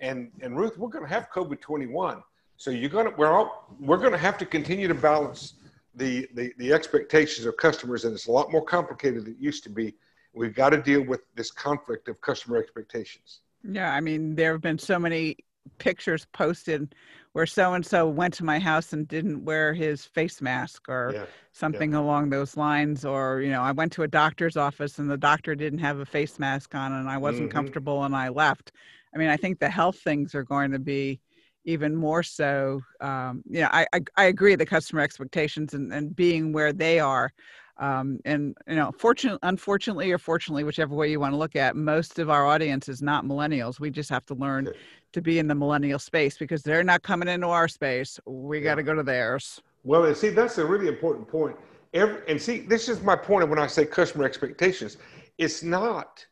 and 0.00 0.30
and 0.40 0.56
Ruth, 0.56 0.78
we're 0.78 0.88
going 0.88 1.04
to 1.04 1.10
have 1.10 1.28
COVID 1.30 1.60
twenty 1.60 1.86
one, 1.86 2.22
so 2.56 2.70
you're 2.70 2.90
going 2.90 3.10
to 3.10 3.16
we're 3.16 3.32
all 3.32 3.74
we're 3.80 3.98
going 3.98 4.12
to 4.12 4.18
have 4.18 4.38
to 4.38 4.46
continue 4.46 4.88
to 4.88 4.94
balance 4.94 5.54
the, 5.94 6.28
the 6.34 6.52
the 6.58 6.72
expectations 6.72 7.46
of 7.46 7.56
customers, 7.56 8.04
and 8.04 8.14
it's 8.14 8.26
a 8.26 8.32
lot 8.32 8.52
more 8.52 8.64
complicated 8.64 9.24
than 9.24 9.32
it 9.32 9.38
used 9.38 9.64
to 9.64 9.70
be. 9.70 9.94
We've 10.34 10.54
got 10.54 10.70
to 10.70 10.82
deal 10.82 11.02
with 11.02 11.22
this 11.34 11.50
conflict 11.50 12.08
of 12.08 12.20
customer 12.20 12.58
expectations. 12.58 13.40
Yeah, 13.68 13.92
I 13.92 14.00
mean, 14.00 14.34
there 14.34 14.52
have 14.52 14.60
been 14.60 14.78
so 14.78 14.98
many 14.98 15.38
pictures 15.78 16.26
posted 16.32 16.94
where 17.36 17.44
so 17.44 17.74
and 17.74 17.84
so 17.84 18.08
went 18.08 18.32
to 18.32 18.44
my 18.44 18.58
house 18.58 18.94
and 18.94 19.06
didn't 19.08 19.44
wear 19.44 19.74
his 19.74 20.06
face 20.06 20.40
mask 20.40 20.88
or 20.88 21.10
yeah. 21.12 21.26
something 21.52 21.92
yeah. 21.92 21.98
along 21.98 22.30
those 22.30 22.56
lines 22.56 23.04
or 23.04 23.42
you 23.42 23.50
know 23.50 23.60
i 23.60 23.70
went 23.72 23.92
to 23.92 24.04
a 24.04 24.08
doctor's 24.08 24.56
office 24.56 24.98
and 24.98 25.10
the 25.10 25.18
doctor 25.18 25.54
didn't 25.54 25.78
have 25.78 25.98
a 25.98 26.06
face 26.06 26.38
mask 26.38 26.74
on 26.74 26.94
and 26.94 27.10
i 27.10 27.18
wasn't 27.18 27.42
mm-hmm. 27.42 27.58
comfortable 27.58 28.04
and 28.04 28.16
i 28.16 28.30
left 28.30 28.72
i 29.14 29.18
mean 29.18 29.28
i 29.28 29.36
think 29.36 29.58
the 29.58 29.68
health 29.68 29.98
things 29.98 30.34
are 30.34 30.44
going 30.44 30.70
to 30.70 30.78
be 30.78 31.20
even 31.66 31.94
more 31.94 32.22
so 32.22 32.80
um, 33.02 33.42
you 33.50 33.60
know 33.60 33.68
I, 33.70 33.86
I, 33.92 34.00
I 34.16 34.24
agree 34.24 34.54
the 34.54 34.64
customer 34.64 35.02
expectations 35.02 35.74
and, 35.74 35.92
and 35.92 36.16
being 36.16 36.54
where 36.54 36.72
they 36.72 37.00
are 37.00 37.34
um, 37.78 38.20
and 38.24 38.56
you 38.66 38.76
know 38.76 38.92
fortunately 38.92 39.38
unfortunately 39.42 40.10
or 40.10 40.18
fortunately 40.18 40.64
whichever 40.64 40.94
way 40.94 41.10
you 41.10 41.20
want 41.20 41.32
to 41.32 41.36
look 41.36 41.56
at 41.56 41.76
most 41.76 42.18
of 42.18 42.30
our 42.30 42.46
audience 42.46 42.88
is 42.88 43.02
not 43.02 43.24
millennials. 43.24 43.78
We 43.80 43.90
just 43.90 44.10
have 44.10 44.24
to 44.26 44.34
learn 44.34 44.68
to 45.12 45.20
be 45.20 45.38
in 45.38 45.46
the 45.46 45.54
millennial 45.54 45.98
space 45.98 46.38
because 46.38 46.62
they're 46.62 46.84
not 46.84 47.02
coming 47.02 47.28
into 47.28 47.48
our 47.48 47.68
space. 47.68 48.18
We 48.26 48.60
got 48.60 48.76
to 48.76 48.82
go 48.82 48.94
to 48.94 49.02
theirs. 49.02 49.60
Well 49.84 50.04
and 50.04 50.16
see 50.16 50.30
that's 50.30 50.58
a 50.58 50.64
really 50.64 50.88
important 50.88 51.28
point. 51.28 51.56
Every, 51.94 52.20
and 52.28 52.40
see 52.40 52.60
this 52.60 52.88
is 52.88 53.02
my 53.02 53.16
point 53.16 53.48
when 53.48 53.58
i 53.58 53.66
say 53.66 53.84
customer 53.84 54.24
expectations. 54.24 54.96
It's 55.38 55.62
not 55.62 56.24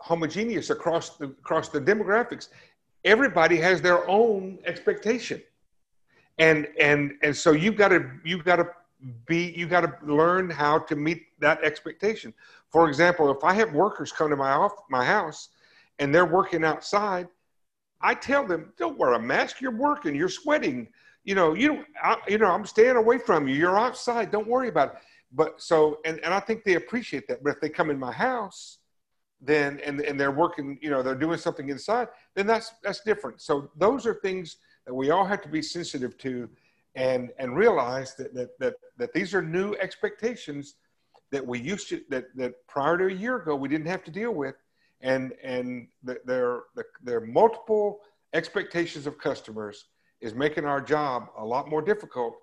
homogeneous 0.00 0.70
across 0.70 1.16
the 1.16 1.26
across 1.26 1.68
the 1.68 1.80
demographics. 1.80 2.48
Everybody 3.04 3.56
has 3.58 3.82
their 3.82 4.08
own 4.08 4.58
expectation. 4.64 5.42
And 6.38 6.68
and 6.80 7.12
and 7.22 7.36
so 7.36 7.52
you've 7.52 7.76
got 7.76 7.88
to 7.88 8.10
you've 8.24 8.44
got 8.44 8.56
to 8.56 8.68
be 9.26 9.52
you 9.56 9.66
got 9.66 9.82
to 9.82 9.92
learn 10.02 10.48
how 10.48 10.78
to 10.78 10.96
meet 10.96 11.26
that 11.38 11.62
expectation. 11.62 12.32
For 12.70 12.88
example 12.88 13.30
if 13.30 13.44
i 13.44 13.52
have 13.54 13.72
workers 13.72 14.12
come 14.12 14.30
to 14.30 14.36
my 14.36 14.50
off 14.50 14.72
my 14.90 15.04
house 15.04 15.50
and 15.98 16.14
they're 16.14 16.26
working 16.26 16.64
outside 16.64 17.28
i 18.00 18.14
tell 18.14 18.46
them 18.46 18.72
don't 18.78 18.98
wear 18.98 19.14
a 19.14 19.20
mask. 19.20 19.60
You're 19.60 19.76
working. 19.76 20.14
You're 20.14 20.28
sweating. 20.28 20.88
You 21.24 21.34
know 21.34 21.54
you 21.54 21.84
I, 22.02 22.16
you 22.28 22.38
know 22.38 22.50
i'm 22.50 22.66
staying 22.66 22.96
away 22.96 23.18
from 23.18 23.46
you. 23.48 23.54
You're 23.54 23.78
outside. 23.78 24.30
Don't 24.30 24.48
worry 24.48 24.68
about 24.68 24.94
it. 24.94 24.94
But 25.32 25.60
so 25.60 25.98
and, 26.04 26.18
and 26.20 26.32
i 26.32 26.40
think 26.40 26.64
they 26.64 26.74
appreciate 26.74 27.28
that. 27.28 27.42
But 27.42 27.56
if 27.56 27.60
they 27.60 27.68
come 27.68 27.90
in 27.90 27.98
my 27.98 28.12
house 28.12 28.78
then 29.42 29.78
and, 29.84 30.00
and 30.00 30.18
they're 30.18 30.30
working 30.30 30.78
you 30.80 30.88
know 30.88 31.02
they're 31.02 31.14
doing 31.14 31.38
something 31.38 31.68
inside 31.68 32.08
then 32.34 32.46
that's 32.46 32.72
that's 32.82 33.00
different. 33.00 33.42
So 33.42 33.70
those 33.76 34.06
are 34.06 34.14
things 34.14 34.56
that 34.86 34.94
we 34.94 35.10
all 35.10 35.26
have 35.26 35.42
to 35.42 35.48
be 35.48 35.60
sensitive 35.60 36.16
to 36.18 36.48
and 36.96 37.30
and 37.38 37.54
realize 37.54 38.14
that 38.16 38.34
that 38.34 38.58
that, 38.58 38.74
that 38.96 39.12
these 39.12 39.34
are 39.34 39.42
new 39.42 39.74
expectations 39.74 40.74
that 41.30 41.46
we 41.46 41.60
used 41.60 41.88
to 41.90 42.00
that 42.08 42.24
that 42.34 42.54
prior 42.66 42.98
to 42.98 43.06
a 43.06 43.12
year 43.12 43.36
ago 43.36 43.54
we 43.54 43.68
didn't 43.68 43.86
have 43.86 44.02
to 44.04 44.10
deal 44.10 44.32
with. 44.32 44.56
And 45.02 45.32
and 45.44 45.88
the, 46.02 46.18
their 46.24 46.62
the, 46.74 46.84
their 47.02 47.20
multiple 47.20 48.00
expectations 48.32 49.06
of 49.06 49.18
customers 49.18 49.84
is 50.20 50.34
making 50.34 50.64
our 50.64 50.80
job 50.80 51.28
a 51.38 51.44
lot 51.44 51.68
more 51.68 51.82
difficult. 51.82 52.34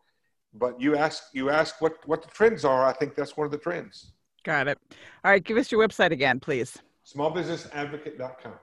But 0.54 0.80
you 0.80 0.96
ask 0.96 1.24
you 1.34 1.50
ask 1.50 1.82
what 1.82 1.98
what 2.08 2.22
the 2.22 2.30
trends 2.30 2.63
are 2.63 2.86
i 2.86 2.94
think 2.94 3.16
that's 3.16 3.36
one 3.36 3.46
of 3.46 3.52
the 3.52 3.58
trends. 3.58 4.12
Got 4.44 4.68
it. 4.68 4.78
All 5.26 5.32
right 5.32 5.44
give 5.44 5.58
us 5.58 5.72
your 5.72 5.86
website 5.86 6.12
again 6.12 6.39
please. 6.39 6.78
smallbusinessadvocate.com 7.12 8.54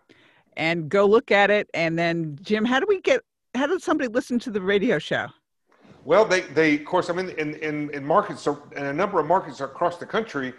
and 0.57 0.88
go 0.88 1.05
look 1.05 1.31
at 1.31 1.50
it 1.50 1.68
and 1.74 1.98
then 1.98 2.38
jim 2.42 2.64
how 2.64 2.81
do 2.81 2.87
we 2.88 3.00
get 3.00 3.20
how 3.55 3.66
does 3.66 3.85
somebody 3.85 4.09
listen 4.09 4.38
to 4.38 4.50
the 4.50 4.61
radio 4.61 4.98
show 4.98 5.26
well, 6.04 6.24
they, 6.24 6.42
they 6.42 6.76
of 6.76 6.84
course, 6.84 7.08
I'm 7.08 7.18
in, 7.18 7.30
in, 7.30 7.54
in, 7.56 7.90
in 7.90 8.04
markets, 8.04 8.46
in 8.46 8.86
a 8.86 8.92
number 8.92 9.20
of 9.20 9.26
markets 9.26 9.60
across 9.60 9.98
the 9.98 10.06
country. 10.06 10.52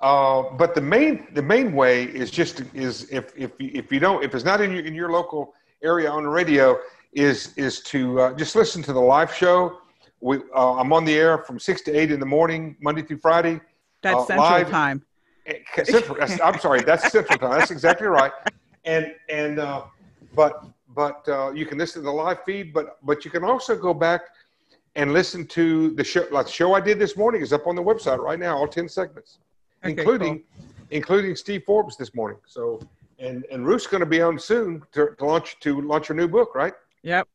Uh, 0.00 0.42
but 0.58 0.74
the 0.74 0.80
main 0.80 1.26
the 1.32 1.42
main 1.42 1.72
way 1.72 2.04
is 2.04 2.30
just 2.30 2.62
is 2.74 3.08
if 3.10 3.32
if 3.36 3.52
if 3.58 3.90
you 3.92 4.00
don't 4.00 4.22
if 4.22 4.34
it's 4.34 4.44
not 4.44 4.60
in 4.60 4.72
your 4.72 4.84
in 4.84 4.92
your 4.92 5.10
local 5.10 5.54
area 5.82 6.10
on 6.10 6.24
the 6.24 6.28
radio 6.28 6.78
is 7.14 7.54
is 7.56 7.80
to 7.80 8.20
uh, 8.20 8.34
just 8.34 8.56
listen 8.56 8.82
to 8.82 8.92
the 8.92 9.00
live 9.00 9.34
show. 9.34 9.78
We 10.20 10.38
uh, 10.54 10.74
I'm 10.74 10.92
on 10.92 11.04
the 11.04 11.14
air 11.14 11.38
from 11.38 11.58
six 11.58 11.80
to 11.82 11.92
eight 11.92 12.10
in 12.10 12.20
the 12.20 12.26
morning, 12.26 12.76
Monday 12.80 13.02
through 13.02 13.18
Friday. 13.18 13.60
That's 14.02 14.16
uh, 14.16 14.26
Central 14.26 14.50
live. 14.50 14.70
Time. 14.70 15.02
Eh, 15.46 15.84
Central, 15.84 16.18
I'm 16.42 16.58
sorry, 16.58 16.82
that's 16.82 17.10
Central 17.10 17.38
Time. 17.38 17.58
That's 17.58 17.70
exactly 17.70 18.08
right. 18.08 18.32
And 18.84 19.14
and 19.30 19.58
uh, 19.58 19.84
but 20.34 20.66
but 20.94 21.26
uh, 21.28 21.52
you 21.52 21.66
can 21.66 21.78
listen 21.78 22.02
to 22.02 22.06
the 22.06 22.12
live 22.12 22.44
feed, 22.44 22.74
but 22.74 22.98
but 23.02 23.24
you 23.24 23.30
can 23.30 23.44
also 23.44 23.76
go 23.76 23.94
back 23.94 24.22
and 24.96 25.12
listen 25.12 25.46
to 25.48 25.90
the 25.90 26.04
show. 26.04 26.26
Like 26.30 26.46
the 26.46 26.52
show 26.52 26.74
I 26.74 26.80
did 26.80 26.98
this 26.98 27.16
morning 27.16 27.42
is 27.42 27.52
up 27.52 27.66
on 27.66 27.76
the 27.76 27.82
website 27.82 28.18
right 28.18 28.38
now, 28.38 28.56
all 28.56 28.68
ten 28.68 28.88
segments, 28.88 29.38
okay, 29.84 29.92
including 29.92 30.42
cool. 30.58 30.66
including 30.90 31.36
Steve 31.36 31.64
Forbes 31.64 31.96
this 31.96 32.14
morning. 32.14 32.38
So 32.46 32.80
and 33.18 33.44
and 33.50 33.66
Ruth's 33.66 33.86
going 33.86 34.00
to 34.00 34.06
be 34.06 34.22
on 34.22 34.38
soon 34.38 34.82
to, 34.92 35.10
to, 35.18 35.24
launch 35.24 35.58
to 35.60 35.80
launch 35.80 36.06
her 36.08 36.14
new 36.14 36.28
book, 36.28 36.54
right? 36.54 36.74
Yep, 37.02 37.28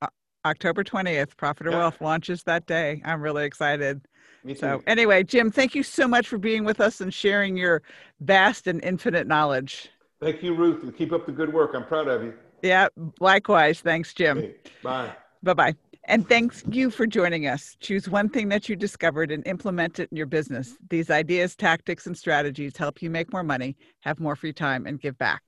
October 0.45 0.83
twentieth. 0.83 1.35
Profit 1.37 1.67
or 1.67 1.71
yeah. 1.71 1.77
Wealth 1.77 2.01
launches 2.01 2.43
that 2.43 2.65
day. 2.65 3.01
I'm 3.05 3.21
really 3.21 3.45
excited. 3.45 4.01
Me 4.43 4.53
too. 4.53 4.59
So 4.59 4.83
anyway, 4.87 5.23
Jim, 5.23 5.51
thank 5.51 5.75
you 5.75 5.83
so 5.83 6.07
much 6.07 6.27
for 6.27 6.37
being 6.37 6.63
with 6.63 6.79
us 6.79 7.01
and 7.01 7.13
sharing 7.13 7.57
your 7.57 7.81
vast 8.21 8.67
and 8.67 8.81
infinite 8.83 9.27
knowledge. 9.27 9.89
Thank 10.21 10.43
you, 10.43 10.53
Ruth, 10.53 10.83
and 10.83 10.95
keep 10.95 11.11
up 11.11 11.25
the 11.25 11.31
good 11.31 11.53
work. 11.53 11.71
I'm 11.73 11.85
proud 11.85 12.07
of 12.07 12.23
you. 12.23 12.33
Yeah, 12.61 12.87
likewise. 13.19 13.79
Thanks, 13.81 14.13
Jim. 14.13 14.37
Okay. 14.37 14.55
Bye. 14.83 15.11
Bye 15.43 15.53
bye. 15.53 15.75
And 16.09 16.27
thanks 16.27 16.63
you 16.71 16.89
for 16.89 17.05
joining 17.05 17.45
us. 17.45 17.77
Choose 17.81 18.09
one 18.09 18.29
thing 18.29 18.49
that 18.49 18.67
you 18.67 18.75
discovered 18.75 19.29
and 19.29 19.45
implement 19.45 19.99
it 19.99 20.09
in 20.09 20.17
your 20.17 20.25
business. 20.25 20.75
These 20.89 21.11
ideas, 21.11 21.55
tactics, 21.55 22.07
and 22.07 22.17
strategies 22.17 22.75
help 22.75 23.03
you 23.03 23.11
make 23.11 23.31
more 23.31 23.43
money, 23.43 23.77
have 23.99 24.19
more 24.19 24.35
free 24.35 24.51
time, 24.51 24.87
and 24.87 24.99
give 24.99 25.15
back. 25.19 25.43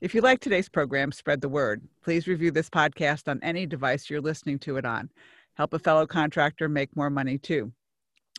If 0.00 0.14
you 0.14 0.20
like 0.20 0.38
today's 0.38 0.68
program, 0.68 1.10
spread 1.10 1.40
the 1.40 1.48
word. 1.48 1.82
Please 2.04 2.28
review 2.28 2.52
this 2.52 2.70
podcast 2.70 3.26
on 3.26 3.40
any 3.42 3.66
device 3.66 4.08
you're 4.08 4.20
listening 4.20 4.60
to 4.60 4.76
it 4.76 4.84
on. 4.84 5.10
Help 5.54 5.74
a 5.74 5.78
fellow 5.80 6.06
contractor 6.06 6.68
make 6.68 6.94
more 6.94 7.10
money 7.10 7.36
too. 7.36 7.72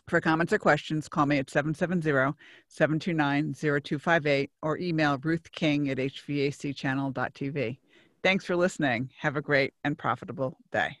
For 0.08 0.22
comments 0.22 0.54
or 0.54 0.58
questions, 0.58 1.06
call 1.06 1.26
me 1.26 1.36
at 1.36 1.50
770 1.50 2.34
729 2.68 3.52
0258 3.52 4.50
or 4.62 4.78
email 4.78 5.18
ruthking 5.18 5.90
at 5.90 5.98
hvacchannel.tv. 5.98 7.78
Thanks 8.22 8.46
for 8.46 8.56
listening. 8.56 9.10
Have 9.18 9.36
a 9.36 9.42
great 9.42 9.74
and 9.84 9.98
profitable 9.98 10.56
day. 10.72 10.96